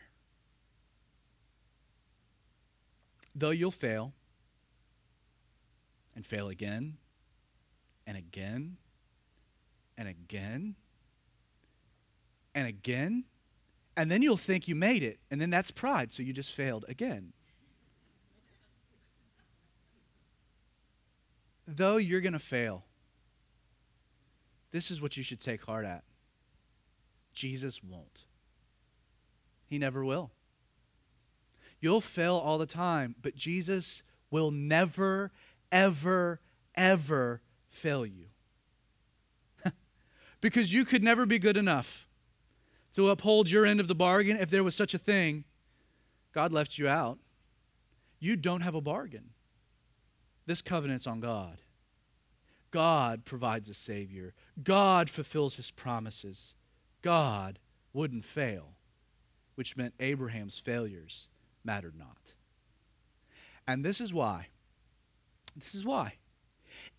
Though 3.34 3.50
you'll 3.50 3.70
fail 3.70 4.12
and 6.14 6.26
fail 6.26 6.48
again 6.48 6.98
and 8.06 8.16
again 8.16 8.76
and 9.96 10.08
again 10.08 10.74
and 12.54 12.66
again. 12.66 13.24
And 14.00 14.10
then 14.10 14.22
you'll 14.22 14.38
think 14.38 14.66
you 14.66 14.74
made 14.74 15.02
it. 15.02 15.18
And 15.30 15.38
then 15.38 15.50
that's 15.50 15.70
pride. 15.70 16.10
So 16.10 16.22
you 16.22 16.32
just 16.32 16.54
failed 16.54 16.86
again. 16.88 17.34
Though 21.68 21.98
you're 21.98 22.22
going 22.22 22.32
to 22.32 22.38
fail, 22.38 22.86
this 24.70 24.90
is 24.90 25.02
what 25.02 25.18
you 25.18 25.22
should 25.22 25.38
take 25.38 25.66
heart 25.66 25.84
at 25.84 26.02
Jesus 27.34 27.84
won't. 27.84 28.24
He 29.66 29.76
never 29.76 30.02
will. 30.02 30.30
You'll 31.78 32.00
fail 32.00 32.36
all 32.36 32.56
the 32.56 32.64
time, 32.64 33.16
but 33.20 33.34
Jesus 33.34 34.02
will 34.30 34.50
never, 34.50 35.30
ever, 35.70 36.40
ever 36.74 37.42
fail 37.68 38.06
you. 38.06 38.28
because 40.40 40.72
you 40.72 40.86
could 40.86 41.04
never 41.04 41.26
be 41.26 41.38
good 41.38 41.58
enough 41.58 42.06
to 42.94 43.10
uphold 43.10 43.50
your 43.50 43.66
end 43.66 43.80
of 43.80 43.88
the 43.88 43.94
bargain 43.94 44.36
if 44.36 44.50
there 44.50 44.64
was 44.64 44.74
such 44.74 44.94
a 44.94 44.98
thing. 44.98 45.44
God 46.32 46.52
left 46.52 46.78
you 46.78 46.88
out. 46.88 47.18
You 48.18 48.36
don't 48.36 48.60
have 48.60 48.74
a 48.74 48.80
bargain. 48.80 49.30
This 50.46 50.62
covenant's 50.62 51.06
on 51.06 51.20
God. 51.20 51.60
God 52.70 53.24
provides 53.24 53.68
a 53.68 53.74
Savior. 53.74 54.34
God 54.62 55.10
fulfills 55.10 55.56
His 55.56 55.70
promises. 55.70 56.54
God 57.02 57.58
wouldn't 57.92 58.24
fail, 58.24 58.74
which 59.54 59.76
meant 59.76 59.94
Abraham's 59.98 60.58
failures 60.58 61.28
mattered 61.64 61.96
not. 61.96 62.34
And 63.66 63.84
this 63.84 64.00
is 64.00 64.12
why. 64.12 64.48
This 65.56 65.74
is 65.74 65.84
why 65.84 66.14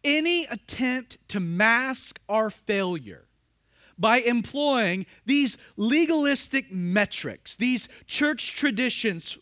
any 0.04 0.46
attempt 0.46 1.18
to 1.30 1.40
mask 1.40 2.20
our 2.28 2.50
failure 2.50 3.28
by 4.02 4.18
employing 4.18 5.06
these 5.26 5.58
legalistic 5.78 6.72
metrics, 6.72 7.56
these 7.56 7.88
church 8.08 8.56
traditions, 8.56 9.38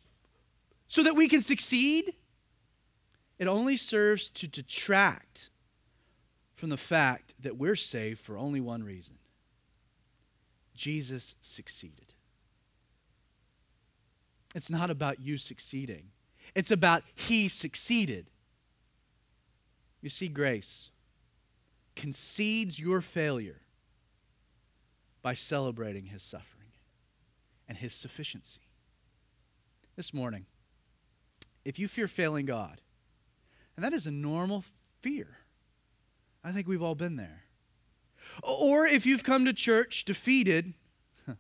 so 0.89 1.01
that 1.01 1.16
we 1.16 1.30
can 1.30 1.41
succeed, 1.41 2.14
it 3.39 3.47
only 3.47 3.78
serves 3.78 4.30
to 4.32 4.47
detract 4.47 5.49
from 6.55 6.70
the 6.70 6.78
fact 6.78 7.34
that 7.39 7.57
we're 7.57 7.76
saved 7.76 8.20
for 8.20 8.38
only 8.38 8.60
one 8.60 8.84
reason 8.84 9.16
Jesus 10.76 11.36
succeeded. 11.41 12.14
It's 14.53 14.70
not 14.70 14.89
about 14.89 15.22
you 15.22 15.38
succeeding, 15.38 16.10
it's 16.53 16.72
about 16.72 17.03
He 17.16 17.47
succeeded. 17.47 18.30
You 20.01 20.10
see, 20.10 20.28
grace 20.28 20.91
concedes 21.95 22.80
your 22.80 23.01
failure 23.01 23.60
by 25.22 25.34
celebrating 25.34 26.05
His 26.05 26.24
suffering 26.24 26.72
and 27.67 27.78
His 27.78 27.93
sufficiency. 27.93 28.61
This 29.95 30.13
morning, 30.13 30.45
if 31.65 31.78
you 31.78 31.88
fear 31.88 32.07
failing 32.07 32.45
God, 32.45 32.82
and 33.76 33.84
that 33.84 33.93
is 33.93 34.07
a 34.07 34.11
normal 34.11 34.63
fear, 35.01 35.39
I 36.43 36.51
think 36.51 36.67
we've 36.67 36.82
all 36.82 36.95
been 36.95 37.15
there. 37.15 37.43
Or 38.43 38.86
if 38.86 39.05
you've 39.05 39.24
come 39.24 39.45
to 39.45 39.53
church 39.53 40.05
defeated, 40.05 40.74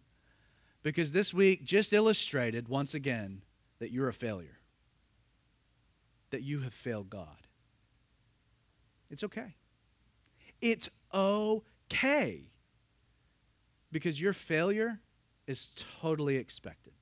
because 0.83 1.11
this 1.13 1.33
week 1.33 1.63
just 1.63 1.93
illustrated 1.93 2.67
once 2.67 2.93
again 2.93 3.43
that 3.79 3.91
you're 3.91 4.09
a 4.09 4.13
failure, 4.13 4.59
that 6.31 6.43
you 6.43 6.61
have 6.61 6.73
failed 6.73 7.09
God. 7.09 7.47
It's 9.09 9.23
okay. 9.23 9.55
It's 10.61 10.89
okay 11.13 12.49
because 13.91 14.19
your 14.19 14.33
failure 14.33 14.99
is 15.47 15.71
totally 16.01 16.35
expected. 16.35 16.93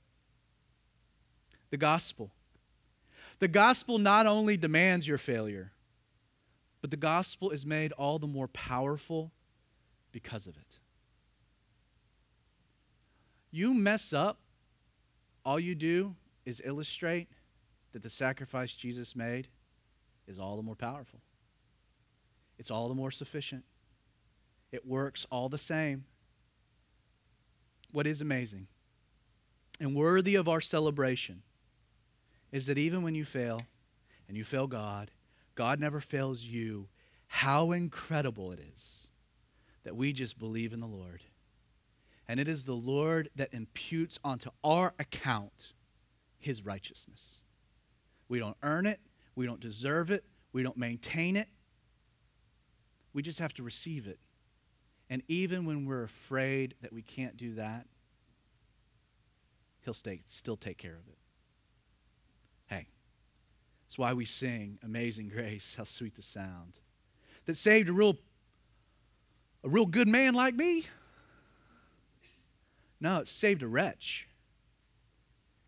The 1.69 1.77
gospel. 1.77 2.31
The 3.39 3.47
gospel 3.47 3.97
not 3.97 4.25
only 4.25 4.57
demands 4.57 5.07
your 5.07 5.17
failure, 5.17 5.73
but 6.81 6.91
the 6.91 6.97
gospel 6.97 7.49
is 7.49 7.65
made 7.65 7.91
all 7.93 8.19
the 8.19 8.27
more 8.27 8.47
powerful 8.47 9.31
because 10.11 10.47
of 10.47 10.57
it. 10.57 10.79
You 13.51 13.73
mess 13.73 14.13
up, 14.13 14.39
all 15.43 15.59
you 15.59 15.75
do 15.75 16.15
is 16.45 16.61
illustrate 16.63 17.27
that 17.93 18.03
the 18.03 18.09
sacrifice 18.09 18.75
Jesus 18.75 19.15
made 19.15 19.47
is 20.27 20.39
all 20.39 20.55
the 20.55 20.63
more 20.63 20.75
powerful. 20.75 21.19
It's 22.57 22.71
all 22.71 22.87
the 22.87 22.95
more 22.95 23.11
sufficient. 23.11 23.63
It 24.71 24.85
works 24.85 25.25
all 25.29 25.49
the 25.49 25.57
same. 25.57 26.05
What 27.97 28.05
is 28.05 28.21
amazing 28.21 28.67
and 29.79 29.95
worthy 29.95 30.35
of 30.35 30.47
our 30.47 30.61
celebration 30.61 31.41
is 32.51 32.67
that 32.67 32.77
even 32.77 33.01
when 33.01 33.15
you 33.15 33.25
fail 33.25 33.63
and 34.27 34.37
you 34.37 34.43
fail 34.43 34.67
God, 34.67 35.09
God 35.55 35.79
never 35.79 35.99
fails 35.99 36.43
you. 36.43 36.89
How 37.25 37.71
incredible 37.71 38.51
it 38.51 38.59
is 38.71 39.09
that 39.83 39.95
we 39.95 40.13
just 40.13 40.37
believe 40.37 40.73
in 40.73 40.79
the 40.79 40.85
Lord. 40.85 41.23
And 42.27 42.39
it 42.39 42.47
is 42.47 42.65
the 42.65 42.75
Lord 42.75 43.31
that 43.35 43.51
imputes 43.51 44.19
onto 44.23 44.51
our 44.63 44.93
account 44.99 45.73
his 46.37 46.63
righteousness. 46.63 47.41
We 48.29 48.37
don't 48.37 48.57
earn 48.61 48.85
it, 48.85 48.99
we 49.33 49.47
don't 49.47 49.59
deserve 49.59 50.11
it, 50.11 50.23
we 50.53 50.61
don't 50.61 50.77
maintain 50.77 51.35
it. 51.35 51.49
We 53.11 53.23
just 53.23 53.39
have 53.39 53.55
to 53.55 53.63
receive 53.63 54.05
it. 54.05 54.19
And 55.09 55.23
even 55.27 55.65
when 55.65 55.85
we're 55.85 56.03
afraid 56.03 56.75
that 56.81 56.91
we 56.91 57.01
can't 57.01 57.37
do 57.37 57.55
that, 57.55 57.85
he'll 59.83 59.93
stay, 59.93 60.21
still 60.25 60.57
take 60.57 60.77
care 60.77 60.95
of 60.95 61.07
it. 61.07 61.17
Hey, 62.67 62.87
that's 63.85 63.97
why 63.97 64.13
we 64.13 64.25
sing 64.25 64.79
Amazing 64.83 65.29
Grace, 65.29 65.75
how 65.77 65.85
sweet 65.85 66.15
the 66.15 66.21
sound. 66.21 66.79
That 67.45 67.55
saved 67.55 67.87
a 67.87 67.93
real 67.93 68.17
a 69.63 69.69
real 69.69 69.85
good 69.85 70.07
man 70.07 70.33
like 70.33 70.55
me. 70.55 70.85
No, 72.99 73.19
it 73.19 73.27
saved 73.27 73.63
a 73.63 73.67
wretch 73.67 74.27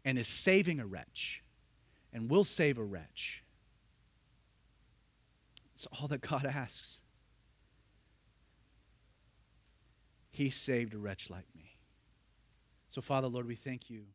and 0.03 0.17
is 0.17 0.27
saving 0.27 0.79
a 0.79 0.85
wretch 0.85 1.43
and 2.11 2.29
will 2.29 2.43
save 2.43 2.77
a 2.77 2.83
wretch. 2.83 3.43
It's 5.73 5.85
all 5.87 6.07
that 6.07 6.21
God 6.21 6.45
asks. 6.45 6.99
He 10.39 10.49
saved 10.49 10.93
a 10.93 10.97
wretch 10.97 11.29
like 11.29 11.53
me. 11.53 11.81
So, 12.87 13.01
Father, 13.01 13.27
Lord, 13.27 13.45
we 13.45 13.55
thank 13.55 13.89
you. 13.89 14.05